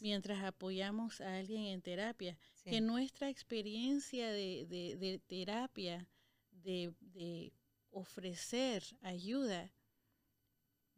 mientras 0.00 0.44
apoyamos 0.44 1.20
a 1.20 1.36
alguien 1.38 1.64
en 1.64 1.82
terapia. 1.82 2.36
Que 2.64 2.80
nuestra 2.80 3.28
experiencia 3.28 4.30
de, 4.30 5.20
terapia, 5.26 6.06
de, 6.68 6.92
de 7.00 7.52
ofrecer 7.90 8.84
ayuda, 9.00 9.72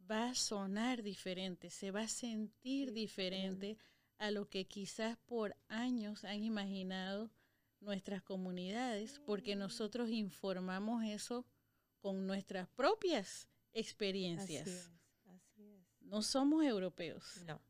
va 0.09 0.31
a 0.31 0.35
sonar 0.35 1.01
diferente, 1.01 1.69
se 1.69 1.91
va 1.91 2.01
a 2.01 2.07
sentir 2.09 2.91
diferente 2.91 3.77
a 4.17 4.31
lo 4.31 4.49
que 4.49 4.65
quizás 4.67 5.17
por 5.25 5.55
años 5.69 6.25
han 6.25 6.43
imaginado 6.43 7.31
nuestras 7.79 8.21
comunidades, 8.21 9.21
porque 9.25 9.55
nosotros 9.55 10.09
informamos 10.09 11.05
eso 11.05 11.45
con 11.99 12.27
nuestras 12.27 12.67
propias 12.67 13.47
experiencias. 13.71 14.91
No 16.01 16.21
somos 16.21 16.65
europeos. 16.65 17.23
No. 17.45 17.61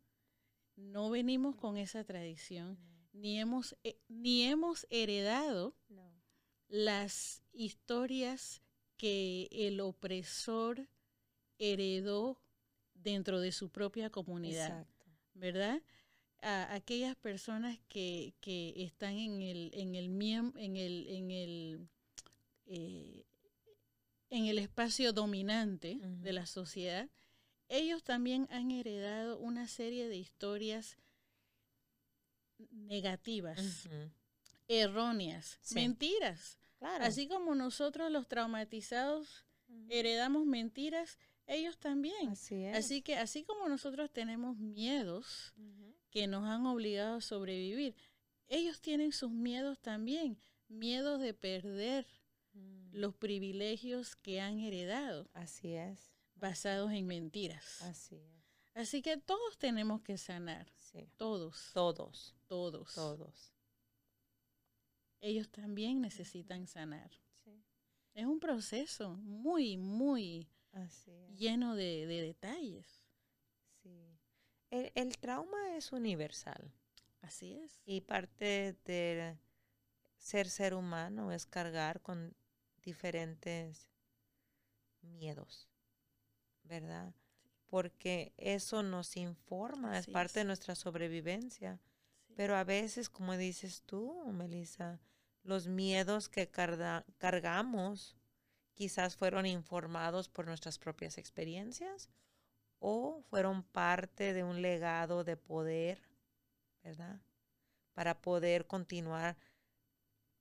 No 0.76 1.12
venimos 1.12 1.56
con 1.56 1.78
esa 1.78 2.04
tradición, 2.04 2.80
ni, 3.14 3.40
hemos, 3.40 3.78
eh, 3.84 4.00
ni 4.08 4.44
hemos 4.44 4.88
heredado 4.90 5.76
las 6.72 7.44
historias 7.52 8.62
que 8.96 9.50
el 9.52 9.82
opresor 9.82 10.88
heredó 11.60 12.42
dentro 12.94 13.42
de 13.42 13.52
su 13.52 13.70
propia 13.70 14.10
comunidad, 14.10 14.88
¿verdad? 15.34 15.82
A 16.42 16.74
aquellas 16.74 17.16
personas 17.18 17.78
que, 17.90 18.34
están 18.78 19.18
en 19.18 19.42
el, 19.42 19.72
en 19.74 19.96
el, 19.96 20.06
en 20.56 20.78
el, 20.78 21.08
en 21.08 21.32
el, 21.32 21.90
eh, 22.68 23.26
en 24.30 24.46
el 24.46 24.58
espacio 24.58 25.12
dominante 25.12 26.00
de 26.02 26.34
la 26.34 26.46
sociedad, 26.46 27.10
ellos 27.68 28.04
también 28.04 28.48
han 28.50 28.72
heredado 28.72 29.38
una 29.40 29.68
serie 29.68 30.08
de 30.08 30.16
historias 30.16 30.98
negativas, 32.72 33.90
erróneas, 34.70 35.60
mentiras. 35.74 36.61
Así 36.82 37.28
como 37.28 37.56
nosotros 37.56 38.12
los 38.12 38.28
traumatizados 38.28 39.46
heredamos 39.90 40.46
mentiras, 40.46 41.20
ellos 41.48 41.78
también. 41.78 42.30
Así, 42.74 43.02
que 43.02 43.18
así 43.18 43.44
como 43.44 43.68
nosotros 43.68 44.12
tenemos 44.12 44.58
miedos 44.58 45.54
que 46.10 46.28
nos 46.28 46.46
han 46.46 46.66
obligado 46.66 47.18
a 47.18 47.22
sobrevivir, 47.22 47.96
ellos 48.48 48.82
tienen 48.82 49.12
sus 49.12 49.32
miedos 49.32 49.80
también, 49.80 50.38
miedos 50.68 51.22
de 51.22 51.34
perder 51.34 52.06
mm. 52.54 52.96
los 52.96 53.16
privilegios 53.16 54.16
que 54.16 54.42
han 54.42 54.60
heredado. 54.60 55.30
Así 55.34 55.74
es. 55.74 56.12
Basados 56.36 56.92
en 56.92 57.06
mentiras. 57.08 57.82
Así 57.84 58.16
es. 58.16 58.42
Así 58.74 59.02
que 59.02 59.18
todos 59.18 59.58
tenemos 59.58 60.02
que 60.02 60.18
sanar. 60.18 60.68
Todos. 61.18 61.72
Todos. 61.74 62.36
Todos. 62.48 62.94
Todos. 62.94 63.51
Ellos 65.22 65.50
también 65.50 66.02
necesitan 66.02 66.68
sanar. 66.68 67.12
Es 68.14 68.26
un 68.26 68.40
proceso 68.40 69.16
muy, 69.16 69.78
muy 69.78 70.50
lleno 71.38 71.76
de, 71.76 72.06
detalles. 72.08 73.04
Sí. 73.82 74.20
El, 74.70 75.18
trauma 75.18 75.76
es 75.78 75.92
universal. 75.92 76.74
Así 77.22 77.54
es. 77.54 77.80
Y 77.86 78.02
parte 78.02 78.76
de 78.84 79.38
ser 80.18 80.50
ser 80.50 80.74
humano 80.74 81.32
es 81.32 81.46
cargar 81.46 82.02
con 82.02 82.36
diferentes 82.84 83.88
miedos, 85.02 85.70
¿verdad? 86.64 87.14
Porque 87.68 88.34
eso 88.38 88.84
nos 88.84 89.16
informa, 89.18 89.98
es 89.98 90.08
parte 90.08 90.40
de 90.40 90.46
nuestra 90.46 90.76
sobrevivencia. 90.76 91.80
Pero 92.36 92.56
a 92.56 92.64
veces, 92.64 93.10
como 93.10 93.38
dices 93.38 93.84
tú, 93.84 94.26
Melissa, 94.32 95.00
los 95.44 95.68
miedos 95.68 96.30
que 96.30 96.50
cargamos 96.50 98.16
quizás 98.74 99.16
fueron 99.16 99.46
informados 99.46 100.30
por 100.30 100.46
nuestras 100.46 100.78
propias 100.80 101.18
experiencias 101.18 102.10
o 102.80 103.22
fueron 103.30 103.64
parte 103.64 104.34
de 104.34 104.44
un 104.44 104.62
legado 104.62 105.24
de 105.24 105.38
poder, 105.38 106.02
¿verdad? 106.84 107.22
Para 107.94 108.22
poder 108.22 108.66
continuar 108.66 109.38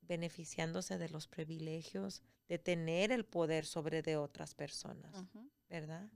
beneficiándose 0.01 0.98
de 0.98 1.09
los 1.09 1.28
privilegios, 1.28 2.22
de 2.48 2.59
tener 2.59 3.12
el 3.12 3.24
poder 3.24 3.66
sobre 3.66 4.03
de 4.03 4.16
otras 4.16 4.55
personas, 4.55 5.14
¿verdad? 5.68 6.09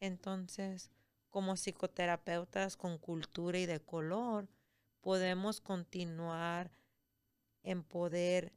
Entonces, 0.00 0.90
como 1.30 1.56
psicoterapeutas 1.56 2.76
con 2.76 2.98
cultura 2.98 3.58
y 3.58 3.66
de 3.66 3.80
color, 3.80 4.48
podemos 5.00 5.60
continuar 5.60 6.70
en 7.62 7.82
poder 7.82 8.52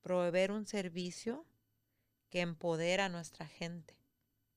proveer 0.00 0.52
un 0.52 0.66
servicio 0.66 1.44
que 2.30 2.40
empodera 2.40 3.06
a 3.06 3.08
nuestra 3.08 3.46
gente, 3.46 3.94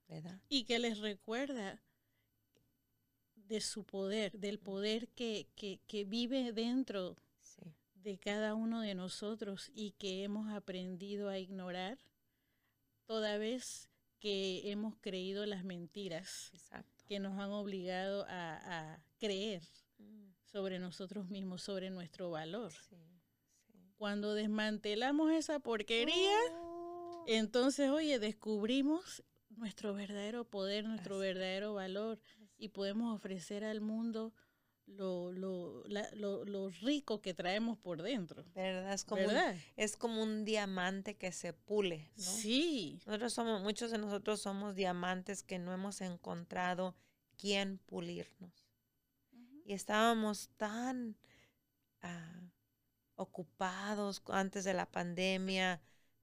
¿verdad? 0.07 0.39
Y 0.49 0.65
que 0.65 0.79
les 0.79 0.99
recuerda 0.99 1.81
de 3.35 3.61
su 3.61 3.83
poder, 3.83 4.37
del 4.37 4.59
poder 4.59 5.07
que, 5.09 5.47
que, 5.55 6.05
vive 6.05 6.51
dentro 6.53 7.15
de 7.95 8.17
cada 8.17 8.53
uno 8.53 8.81
de 8.81 8.93
nosotros 8.95 9.71
y 9.73 9.91
que 9.91 10.23
hemos 10.23 10.51
aprendido 10.53 11.29
a 11.29 11.39
ignorar 11.39 11.97
toda 13.05 13.37
vez 13.37 13.89
que 14.19 14.69
hemos 14.69 14.95
creído 14.97 15.45
las 15.45 15.63
mentiras 15.63 16.51
que 17.07 17.19
nos 17.19 17.39
han 17.39 17.51
obligado 17.51 18.25
a, 18.29 18.99
creer 19.17 19.63
mm. 19.97 20.29
sobre 20.45 20.79
nosotros 20.79 21.27
mismos, 21.29 21.63
sobre 21.63 21.89
nuestro 21.89 22.29
valor. 22.29 22.71
Cuando 23.99 24.33
desmantelamos 24.33 25.29
esa 25.33 25.59
porquería, 25.59 26.37
oh. 26.53 27.25
entonces, 27.27 27.89
oye, 27.89 28.17
descubrimos 28.17 29.25
nuestro 29.49 29.93
verdadero 29.93 30.45
poder, 30.45 30.85
nuestro 30.85 31.17
verdadero 31.17 31.73
valor 31.73 32.17
y 32.57 32.69
podemos 32.69 33.13
ofrecer 33.13 33.65
al 33.65 33.81
mundo 33.81 34.33
lo, 34.85 35.33
lo, 35.33 35.83
lo, 36.45 36.69
rico 36.69 37.21
que 37.21 37.33
traemos 37.33 37.77
por 37.77 38.01
dentro. 38.01 38.45
¿Verdad? 38.55 38.93
Es 38.93 39.03
como, 39.03 39.21
Un, 39.21 39.35
es 39.75 39.97
como 39.97 40.23
un 40.23 40.45
diamante 40.45 41.17
que 41.17 41.33
se 41.33 41.51
pule. 41.51 42.09
Sí. 42.15 43.01
Nosotros 43.05 43.33
somos, 43.33 43.61
muchos 43.61 43.91
de 43.91 43.97
nosotros 43.97 44.41
somos 44.41 44.75
diamantes 44.75 45.43
que 45.43 45.59
no 45.59 45.73
hemos 45.73 45.99
encontrado 45.99 46.95
quién 47.37 47.79
pulirnos. 47.79 48.65
Y 49.65 49.73
estábamos 49.73 50.49
tan 50.55 51.17
ah, 52.01 52.48
ocupados 53.19 54.23
antes 54.29 54.63
de 54.63 54.73
la 54.73 54.85
pandemia, 54.85 55.81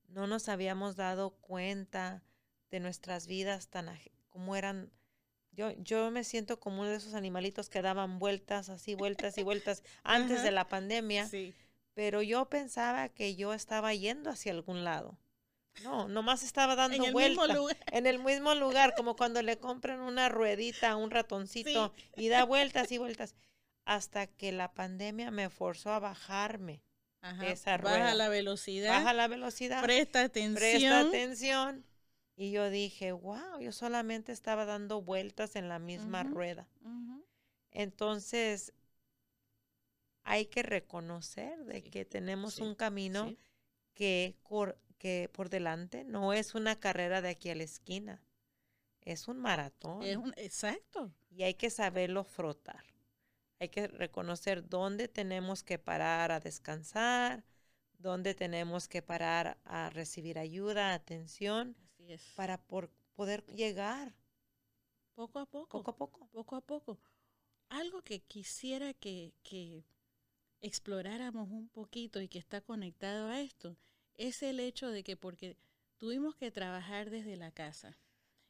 no 0.09 0.27
nos 0.27 0.49
habíamos 0.49 0.97
dado 0.97 1.31
cuenta 1.31 2.23
de 2.71 2.81
nuestras 2.81 3.27
vidas 3.27 3.69
tan 3.69 3.89
como 4.31 4.57
eran 4.57 4.91
yo, 5.53 5.73
yo 5.79 6.11
me 6.11 6.23
siento 6.23 6.61
como 6.61 6.83
uno 6.83 6.91
de 6.91 6.97
esos 6.97 7.15
animalitos 7.15 7.71
que 7.71 7.81
daban 7.81 8.19
vueltas, 8.19 8.69
así, 8.69 8.95
vueltas 8.95 9.39
y 9.39 9.43
vueltas 9.43 9.83
antes 10.05 10.43
de 10.43 10.51
la 10.51 10.69
pandemia. 10.69 11.29
Pero 11.95 12.21
yo 12.21 12.45
pensaba 12.51 13.09
que 13.09 13.37
yo 13.37 13.55
estaba 13.55 13.95
yendo 13.95 14.29
hacia 14.29 14.53
algún 14.53 14.85
lado. 14.85 15.19
No, 15.83 16.09
nomás 16.09 16.43
estaba 16.43 16.77
dando 16.77 17.11
vueltas. 17.11 17.57
En 17.91 18.07
el 18.07 18.19
mismo 18.19 18.55
lugar, 18.55 18.95
como 18.95 19.17
cuando 19.17 19.41
le 19.41 19.59
compran 19.59 20.01
una 20.01 20.29
ruedita 20.29 20.91
a 20.91 20.97
un 20.97 21.11
ratoncito 21.11 21.95
y 22.17 22.29
da 22.29 22.45
vueltas 22.45 22.93
y 22.93 22.99
vueltas. 22.99 23.35
Hasta 23.87 24.27
que 24.27 24.53
la 24.53 24.75
pandemia 24.75 25.31
me 25.31 25.49
forzó 25.49 25.91
a 25.93 26.01
bajarme. 26.01 26.83
Esa 27.45 27.77
rueda. 27.77 27.99
Baja 27.99 28.15
la 28.15 28.29
velocidad. 28.29 28.91
Baja 28.91 29.13
la 29.13 29.29
velocidad. 29.29 29.83
Presta 29.83 30.23
atención. 30.23 30.55
Presta 30.55 31.01
atención 31.01 31.85
y 32.37 32.51
yo 32.51 32.69
dije, 32.69 33.13
wow, 33.13 33.59
yo 33.61 33.73
solamente 33.73 34.31
estaba 34.31 34.67
dando 34.67 35.01
vueltas 35.01 35.57
en 35.57 35.69
la 35.69 35.79
misma 35.79 36.23
rueda. 36.23 36.69
Entonces, 37.71 38.73
hay 40.23 40.47
que 40.47 40.63
reconocer 40.63 41.65
de 41.65 41.83
que 41.83 42.05
tenemos 42.05 42.59
un 42.59 42.75
camino 42.75 43.35
que, 43.95 44.37
que 44.99 45.31
por 45.33 45.49
delante 45.49 46.05
no 46.05 46.35
es 46.35 46.55
una 46.55 46.79
carrera 46.79 47.23
de 47.23 47.31
aquí 47.31 47.49
a 47.49 47.55
la 47.55 47.65
esquina, 47.65 48.23
es 49.01 49.29
un 49.29 49.39
maratón. 49.39 50.03
Es 50.03 50.17
un, 50.17 50.35
exacto. 50.37 51.13
Y 51.31 51.45
hay 51.45 51.55
que 51.55 51.71
saberlo 51.71 52.25
frotar. 52.25 52.85
Hay 53.59 53.69
que 53.69 53.89
reconocer 53.89 54.69
dónde 54.69 55.09
tenemos 55.09 55.63
que 55.63 55.79
parar 55.79 56.31
a 56.31 56.41
descansar, 56.41 57.45
dónde 57.99 58.35
tenemos 58.35 58.89
que 58.89 59.03
parar 59.03 59.59
a 59.65 59.91
recibir 59.91 60.39
ayuda, 60.39 60.95
atención 60.95 61.77
para 62.35 62.59
por 62.59 62.91
poder 63.15 63.45
llegar. 63.47 64.15
Poco 65.15 65.39
a 65.39 65.47
poco. 65.47 65.83
Poco 65.83 65.91
a 65.91 65.97
poco. 65.97 66.29
Poco 66.33 66.57
a 66.57 66.61
poco. 66.61 67.01
Algo 67.69 68.03
que 68.03 68.21
quisiera 68.21 68.93
que, 68.93 69.33
que 69.43 69.85
exploráramos 70.61 71.49
un 71.51 71.69
poquito 71.69 72.21
y 72.21 72.29
que 72.29 72.39
está 72.39 72.61
conectado 72.61 73.29
a 73.29 73.41
esto 73.41 73.77
es 74.15 74.43
el 74.43 74.61
hecho 74.61 74.91
de 74.91 75.03
que 75.03 75.17
porque 75.17 75.57
tuvimos 75.97 76.37
que 76.37 76.51
trabajar 76.51 77.11
desde 77.11 77.37
la 77.37 77.51
casa. 77.51 77.99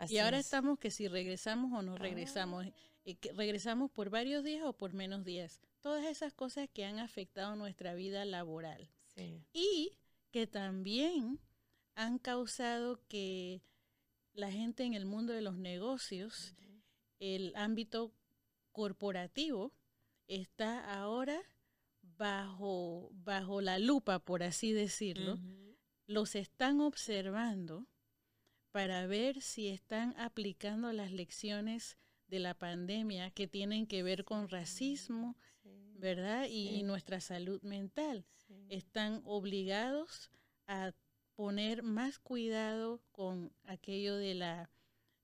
y 0.09 0.19
ahora 0.19 0.39
estamos 0.39 0.79
que 0.79 0.91
si 0.91 1.09
regresamos 1.09 1.73
o 1.73 1.83
no 1.83 1.97
regresamos, 1.97 2.67
ah. 2.67 2.73
Que 3.15 3.33
regresamos 3.33 3.91
por 3.91 4.11
varios 4.11 4.45
días 4.45 4.65
o 4.65 4.73
por 4.73 4.93
menos 4.93 5.25
días. 5.25 5.61
Todas 5.81 6.05
esas 6.05 6.35
cosas 6.35 6.69
que 6.73 6.85
han 6.85 6.99
afectado 6.99 7.55
nuestra 7.57 7.95
vida 7.95 8.25
laboral. 8.25 8.91
Y 9.55 9.93
que 10.31 10.47
también 10.47 11.41
han 11.95 12.19
causado 12.19 13.01
que 13.09 13.63
la 14.35 14.51
gente 14.51 14.85
en 14.85 14.93
el 14.93 15.07
mundo 15.07 15.33
de 15.33 15.41
los 15.41 15.57
negocios, 15.57 16.55
el 17.21 17.55
ámbito 17.57 18.13
corporativo, 18.73 19.73
está 20.29 21.01
ahora 21.01 21.41
bajo, 22.03 23.11
bajo 23.13 23.61
la 23.61 23.79
lupa, 23.79 24.19
por 24.19 24.43
así 24.43 24.73
decirlo. 24.73 25.39
Los 26.07 26.35
están 26.35 26.81
observando 26.81 27.87
para 28.73 29.07
ver 29.07 29.41
si 29.41 29.69
están 29.69 30.15
aplicando 30.19 30.93
las 30.93 31.13
lecciones 31.13 31.97
de 32.29 32.39
la 32.41 32.55
pandemia 32.55 33.31
que 33.31 33.47
tienen 33.47 33.87
que 33.87 34.03
ver 34.03 34.25
con 34.25 34.49
racismo, 34.49 35.37
¿verdad? 35.99 36.47
Y, 36.49 36.83
nuestra 36.83 37.21
salud 37.21 37.63
mental. 37.63 38.25
Están 38.69 39.23
obligados 39.25 40.31
a 40.67 40.93
poner 41.35 41.83
más 41.83 42.19
cuidado 42.19 43.01
con 43.13 43.53
aquello 43.65 44.17
de 44.17 44.35
la, 44.35 44.71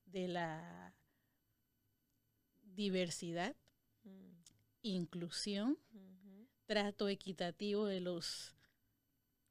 de 0.06 0.28
la 0.28 0.94
diversidad, 2.62 3.54
mm. 4.04 4.30
inclusión, 4.82 5.78
trato 6.66 7.08
equitativo 7.08 7.86
de 7.86 8.00
los 8.00 8.54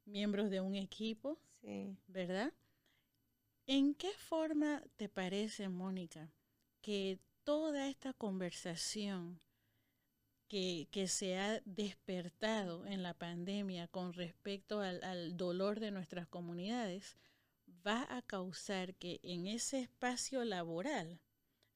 miembros 0.04 0.50
de 0.50 0.60
un 0.60 0.74
equipo, 0.74 1.38
¿verdad? 2.08 2.52
¿En 3.66 3.94
qué 3.94 4.10
forma 4.18 4.82
te 4.96 5.08
parece, 5.08 5.68
Mónica, 5.68 6.32
que 6.80 7.20
toda 7.44 7.88
esta 7.88 8.12
conversación 8.12 9.40
que, 10.48 11.06
se 11.08 11.38
ha 11.38 11.60
despertado 11.64 12.86
en 12.86 13.02
la 13.02 13.14
pandemia 13.14 13.88
con 13.88 14.12
respecto 14.12 14.80
al, 14.80 15.36
dolor 15.36 15.80
de 15.80 15.90
nuestras 15.90 16.28
comunidades 16.28 17.16
va 17.86 18.06
a 18.10 18.20
causar 18.20 18.94
que 18.94 19.18
en 19.22 19.46
ese 19.46 19.80
espacio 19.80 20.44
laboral 20.44 21.20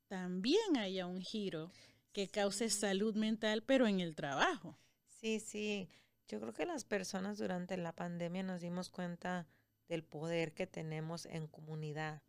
también 0.09 0.77
haya 0.77 1.07
un 1.07 1.23
giro 1.23 1.73
que 2.13 2.29
cause 2.29 2.69
salud 2.69 3.17
mental, 3.17 3.63
pero 3.63 3.87
en 3.87 4.01
el 4.01 4.15
trabajo. 4.15 4.79
Sí, 5.07 5.41
sí. 5.41 5.89
Yo 6.29 6.39
creo 6.41 6.53
que 6.53 6.67
las 6.67 6.85
personas 6.85 7.39
durante 7.39 7.77
la 7.77 7.93
pandemia 7.95 8.43
nos 8.43 8.61
dimos 8.61 8.91
cuenta 8.91 9.47
del 9.89 10.05
poder 10.05 10.53
que 10.53 10.67
tenemos 10.67 11.25
en 11.27 11.47
comunidad, 11.47 12.23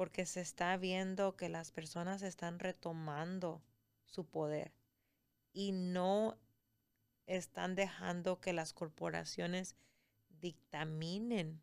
porque 0.00 0.24
se 0.24 0.40
está 0.40 0.78
viendo 0.78 1.36
que 1.36 1.50
las 1.50 1.72
personas 1.72 2.22
están 2.22 2.58
retomando 2.58 3.62
su 4.06 4.24
poder 4.24 4.72
y 5.52 5.72
no 5.72 6.38
están 7.26 7.74
dejando 7.74 8.40
que 8.40 8.54
las 8.54 8.72
corporaciones 8.72 9.76
dictaminen, 10.30 11.60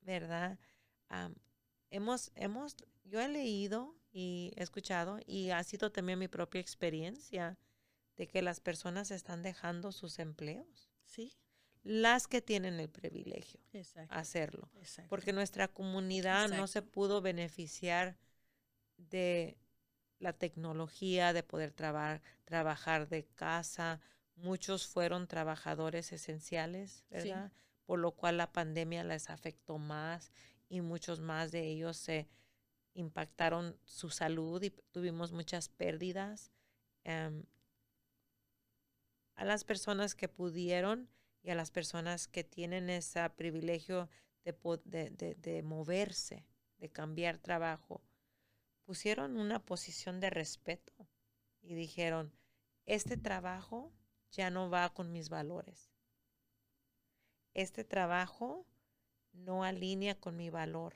¿verdad? 0.00 0.58
hemos, 1.90 2.32
hemos, 2.34 2.76
yo 3.04 3.20
he 3.20 3.28
leído 3.28 3.94
y 4.10 4.52
escuchado 4.56 5.20
y 5.24 5.50
ha 5.50 5.62
sido 5.62 5.92
también 5.92 6.18
mi 6.18 6.26
propia 6.26 6.60
experiencia 6.60 7.56
de 8.16 8.26
que 8.26 8.42
las 8.42 8.58
personas 8.58 9.12
están 9.12 9.44
dejando 9.44 9.92
sus 9.92 10.18
empleos. 10.18 10.90
Sí. 11.04 11.36
Las 11.82 12.26
que 12.26 12.42
tienen 12.42 12.78
el 12.78 12.90
privilegio 12.90 13.60
de 13.72 13.84
hacerlo. 14.10 14.68
Porque 15.08 15.32
nuestra 15.32 15.68
comunidad 15.68 16.48
no 16.48 16.66
se 16.66 16.82
pudo 16.82 17.22
beneficiar 17.22 18.18
de 18.96 19.56
la 20.18 20.34
tecnología, 20.34 21.32
de 21.32 21.42
poder 21.42 21.72
trabajar 21.72 23.08
de 23.08 23.24
casa. 23.24 24.00
Muchos 24.36 24.86
fueron 24.86 25.26
trabajadores 25.26 26.12
esenciales, 26.12 27.04
¿verdad? 27.08 27.50
Por 27.86 27.98
lo 27.98 28.12
cual 28.12 28.36
la 28.36 28.52
pandemia 28.52 29.02
les 29.02 29.30
afectó 29.30 29.78
más 29.78 30.32
y 30.68 30.82
muchos 30.82 31.20
más 31.20 31.50
de 31.50 31.66
ellos 31.66 31.96
se 31.96 32.28
impactaron 32.94 33.76
su 33.84 34.10
salud 34.10 34.62
y 34.62 34.70
tuvimos 34.92 35.32
muchas 35.32 35.68
pérdidas. 35.68 36.52
Em, 37.04 37.44
a 39.34 39.44
las 39.44 39.64
personas 39.64 40.14
que 40.14 40.28
pudieron 40.28 41.08
y 41.42 41.50
a 41.50 41.54
las 41.54 41.70
personas 41.70 42.28
que 42.28 42.44
tienen 42.44 42.90
ese 42.90 43.28
privilegio 43.30 44.08
de, 44.44 45.36
de 45.38 45.62
moverse, 45.62 46.44
de 46.78 46.88
cambiar 46.88 47.38
trabajo, 47.38 48.02
pusieron 48.84 49.38
una 49.38 49.64
posición 49.64 50.20
de 50.20 50.30
respeto 50.30 50.92
y 51.62 51.74
dijeron, 51.74 52.32
este 52.86 53.16
trabajo 53.16 53.92
ya 54.30 54.50
no 54.50 54.70
va 54.70 54.92
con 54.92 55.12
mis 55.12 55.28
valores. 55.28 55.92
Este 57.54 57.84
trabajo 57.84 58.66
no 59.32 59.64
alinea 59.64 60.18
con 60.18 60.36
mi 60.36 60.50
valor. 60.50 60.94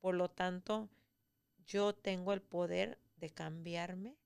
Por 0.00 0.14
lo 0.14 0.30
tanto, 0.30 0.88
yo 1.66 1.94
tengo 1.94 2.32
el 2.32 2.42
poder 2.42 2.98
de 3.16 3.30
cambiarme, 3.30 4.16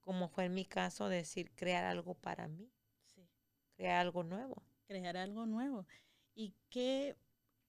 como 0.00 0.28
fue 0.28 0.46
en 0.46 0.54
mi 0.54 0.66
caso, 0.66 1.08
decir, 1.08 1.50
crear 1.54 1.84
algo 1.84 2.14
para 2.14 2.46
mí, 2.46 2.70
crear 3.76 4.00
algo 4.00 4.22
nuevo. 4.22 4.62
Crear 4.86 5.16
algo 5.16 5.46
nuevo. 5.46 5.86
¿Y 6.34 6.54
qué, 6.70 7.16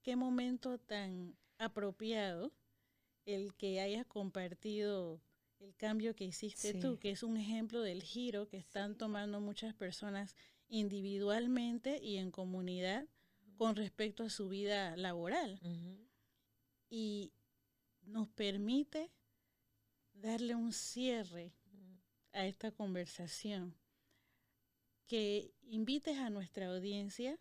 qué 0.01 0.16
momento 0.16 0.78
tan 0.78 1.36
apropiado 1.58 2.51
el 3.26 3.56
que 3.56 3.80
hayas 3.82 4.06
compartido 4.06 5.22
el 5.60 5.76
cambio 5.76 6.16
que 6.16 6.26
hiciste 6.26 6.74
tú, 6.76 6.99
que 6.99 7.12
es 7.12 7.24
un 7.24 7.38
ejemplo 7.38 7.82
del 7.82 8.03
giro 8.03 8.47
que 8.47 8.58
están 8.58 8.95
tomando 8.95 9.39
muchas 9.39 9.74
personas 9.74 10.36
individualmente 10.68 11.99
y 12.01 12.18
en 12.18 12.32
comunidad 12.32 13.08
con 13.58 13.76
respecto 13.76 14.24
a 14.24 14.30
su 14.30 14.49
vida 14.49 14.95
laboral. 14.97 15.60
Y 16.89 17.32
nos 18.03 18.28
permite 18.30 19.12
darle 20.14 20.56
un 20.56 20.72
cierre 20.74 21.53
a 22.32 22.45
esta 22.45 22.72
conversación, 22.72 23.76
que 25.08 25.51
invites 25.64 26.18
a 26.18 26.30
nuestra 26.30 26.68
audiencia 26.68 27.39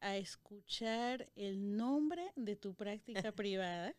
a 0.00 0.16
escuchar 0.16 1.30
el 1.34 1.76
nombre 1.76 2.32
de 2.36 2.56
tu 2.56 2.74
práctica 2.74 3.32
privada 3.36 3.94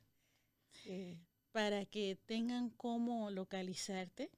para 1.52 1.86
que 1.86 2.18
tengan 2.26 2.70
cómo 2.70 3.32
localizarte. 3.32 4.30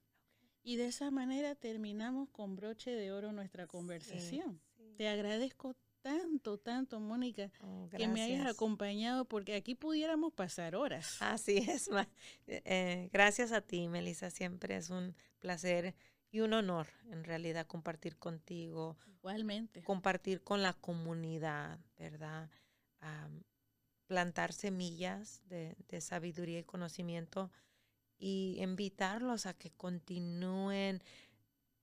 Y 0.64 0.76
de 0.76 0.88
esa 0.88 1.12
manera 1.12 1.56
terminamos 1.56 2.30
con 2.30 2.56
broche 2.56 2.91
de 2.91 3.12
oro 3.12 3.32
nuestra 3.32 3.68
conversación. 3.68 4.62
Te 4.98 5.08
agradezco 5.08 5.76
tanto, 6.02 6.58
tanto, 6.58 7.00
Mónica, 7.00 7.52
oh, 7.62 7.89
que 7.89 8.08
me 8.08 8.22
hayas 8.22 8.45
acompañado, 8.48 9.26
porque 9.26 9.56
aquí 9.56 9.76
pudiéramos 9.76 10.34
pasar 10.34 10.76
horas. 10.76 11.22
Así 11.22 11.58
es, 11.58 11.89
eh, 12.48 12.62
eh, 12.66 13.10
gracias 13.12 13.52
a 13.52 13.62
ti, 13.62 13.88
Melissa, 13.88 14.30
siempre 14.30 14.78
es 14.78 14.89
un 14.89 15.16
placer 15.39 15.95
y 16.30 16.42
un 16.42 16.54
honor, 16.54 16.88
en 17.10 17.24
realidad, 17.24 17.68
compartir 17.68 18.18
contigo. 18.18 18.98
Igualmente. 19.08 19.84
Compartir 19.84 20.42
con 20.42 20.62
la 20.62 20.74
comunidad, 20.74 21.80
¿verdad? 21.98 22.50
plantar 24.08 24.54
semillas 24.54 25.42
de, 25.48 25.76
de 25.88 26.02
sabiduría 26.02 26.60
y 26.60 26.64
conocimiento 26.64 27.52
y 28.18 28.58
invitarlos 28.60 29.46
a 29.46 29.54
que 29.54 29.72
continúen 29.72 31.04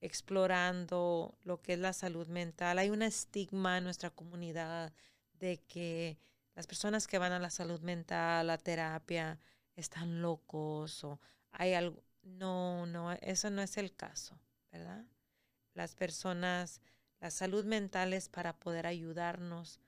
explorando 0.01 1.37
lo 1.43 1.61
que 1.61 1.73
es 1.73 1.79
la 1.79 1.93
salud 1.93 2.27
mental. 2.27 2.79
Hay 2.79 2.89
un 2.89 3.01
estigma 3.01 3.77
en 3.77 3.85
nuestra 3.85 4.09
comunidad 4.09 4.93
de 5.33 5.57
que 5.67 6.19
las 6.55 6.67
personas 6.67 7.07
que 7.07 7.17
van 7.17 7.31
a 7.31 7.39
la 7.39 7.49
salud 7.49 7.81
mental, 7.81 8.41
a 8.41 8.43
la 8.43 8.57
terapia, 8.57 9.39
están 9.75 10.21
locos 10.21 11.03
o 11.03 11.19
hay 11.51 11.73
algo. 11.73 12.03
No, 12.25 12.85
no, 12.85 13.13
eso 13.13 13.49
no 13.49 13.61
es 13.61 13.77
el 13.77 13.95
caso, 13.95 14.37
¿verdad? 14.71 15.05
Las 15.73 15.95
personas, 15.95 16.81
la 17.21 17.31
salud 17.31 17.63
mental 17.65 18.13
es 18.13 18.29
para 18.29 18.57
poder 18.57 18.87
ayudarnos 18.87 19.79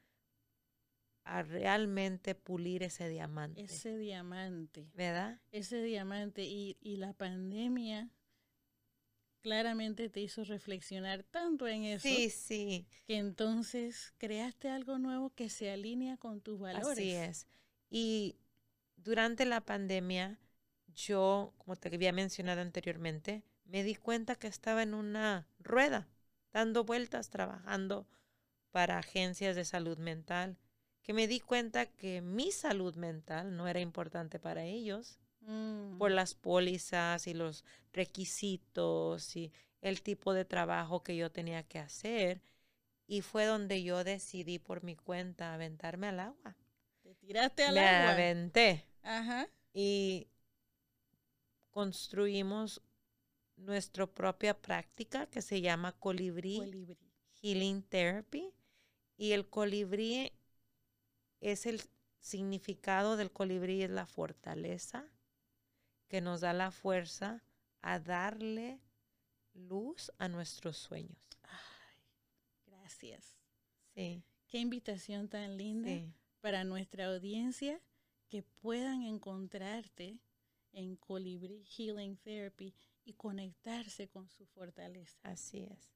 a 1.24 1.44
realmente 1.44 2.36
pulir 2.36 2.84
ese 2.84 3.10
diamante. 3.10 3.62
Ese 3.62 3.98
diamante. 3.98 4.90
¿Verdad? 4.94 5.42
Ese 5.52 5.82
diamante. 5.82 6.44
Y, 6.44 6.78
y 6.80 6.98
la 6.98 7.14
pandemia 7.14 8.10
claramente 9.42 10.10
te 10.10 10.22
hizo 10.22 10.44
reflexionar 10.44 11.24
tanto 11.24 11.68
en 11.68 11.84
eso. 11.86 12.08
Sí, 12.08 12.30
sí. 12.30 12.88
Que 13.06 13.18
entonces 13.18 14.14
creaste 14.18 14.70
algo 14.70 15.00
nuevo 15.00 15.32
que 15.32 15.50
se 15.50 15.72
alinea 15.72 16.18
con 16.18 16.40
tus 16.40 16.60
valores. 16.60 16.88
Así 16.88 17.12
es. 17.12 17.48
Y 17.90 18.38
durante 18.96 19.46
la 19.46 19.62
pandemia, 19.62 20.40
yo, 20.98 21.54
como 21.60 21.76
te 21.76 21.94
había 21.94 22.12
mencionado 22.12 22.62
anteriormente, 22.62 23.44
me 23.66 23.84
di 23.84 23.96
cuenta 23.96 24.36
que 24.36 24.48
estaba 24.48 24.82
en 24.82 24.94
una 24.94 25.48
rueda, 25.60 26.08
dando 26.52 26.84
vueltas, 26.84 27.30
trabajando 27.30 28.08
para 28.72 28.98
agencias 28.98 29.56
de 29.56 29.64
salud 29.64 29.98
mental, 30.00 30.58
que 31.04 31.14
me 31.14 31.28
di 31.28 31.40
cuenta 31.40 31.86
que 31.86 32.22
mi 32.22 32.52
salud 32.52 32.96
mental 32.96 33.56
no 33.56 33.68
era 33.68 33.80
importante 33.80 34.40
para 34.40 34.64
ellos 34.64 35.20
por 35.98 36.12
mm. 36.12 36.16
las 36.16 36.36
pólizas 36.36 37.28
y 37.28 37.34
los 37.34 37.64
requisitos 37.94 39.36
y 39.38 39.54
el 39.82 40.02
tipo 40.02 40.34
de 40.34 40.44
trabajo 40.44 41.04
que 41.04 41.16
yo 41.16 41.32
tenía 41.32 41.64
que 41.64 41.80
hacer. 41.80 42.42
Y 43.08 43.22
fue 43.22 43.46
donde 43.46 43.84
yo 43.84 44.04
decidí 44.04 44.60
por 44.60 44.84
mi 44.84 44.96
cuenta 44.98 45.54
aventarme 45.54 46.08
al 46.08 46.20
agua. 46.20 46.58
Te 47.04 47.16
tiraste 47.16 47.64
al 47.64 47.76
Me 47.76 47.88
agua. 47.88 48.12
aventé. 48.12 48.86
Ajá. 49.04 49.48
Y 49.74 50.28
construimos 51.78 52.82
nuestra 53.56 54.08
propia 54.08 54.60
práctica 54.60 55.28
que 55.28 55.44
se 55.44 55.62
llama 55.62 55.92
colibrí, 55.92 56.58
colibrí. 56.58 57.14
Healing 57.40 57.84
Therapy. 57.84 58.52
Y 59.16 59.34
el 59.34 59.48
colibrí 59.48 60.32
es 61.40 61.68
el 61.68 61.80
significado 62.20 63.16
del 63.16 63.32
colibrí, 63.32 63.84
es 63.84 63.92
la 63.92 64.08
fortaleza, 64.08 65.06
que 66.08 66.20
nos 66.20 66.42
da 66.42 66.52
la 66.52 66.72
fuerza 66.72 67.44
a 67.84 68.00
darle 68.00 68.82
luz 69.54 70.12
a 70.18 70.28
nuestros 70.30 70.78
sueños. 70.78 71.22
Ay, 71.44 72.02
gracias. 72.66 73.38
Sí. 73.94 74.24
Qué 74.48 74.58
invitación 74.58 75.28
tan 75.28 75.58
linda 75.58 76.12
para 76.42 76.64
nuestra 76.64 77.06
audiencia 77.06 77.80
que 78.30 78.42
puedan 78.42 79.04
encontrarte 79.04 80.18
en 80.78 80.96
Colibrí 80.96 81.66
Healing 81.66 82.18
Therapy 82.18 82.74
y 83.04 83.14
conectarse 83.14 84.08
con 84.08 84.30
su 84.30 84.46
fortaleza. 84.46 85.18
Así 85.24 85.64
es. 85.64 85.92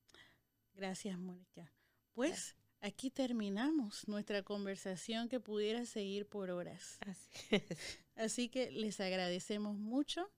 Gracias, 0.73 1.19
Mónica. 1.19 1.71
Pues 2.13 2.55
aquí 2.79 3.11
terminamos 3.11 4.07
nuestra 4.07 4.41
conversación 4.41 5.29
que 5.29 5.39
pudiera 5.39 5.85
seguir 5.85 6.27
por 6.27 6.49
horas. 6.49 6.97
Así 7.01 7.29
es. 7.51 7.77
Así 8.15 8.49
que 8.49 8.71
les 8.71 8.99
agradecemos 8.99 9.77
mucho 9.77 10.31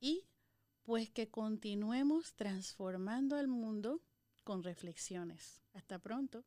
y 0.00 0.26
pues 0.82 1.08
que 1.08 1.28
continuemos 1.28 2.34
transformando 2.34 3.36
al 3.36 3.46
mundo 3.46 4.02
con 4.42 4.64
reflexiones. 4.64 5.62
Hasta 5.74 6.00
pronto. 6.00 6.44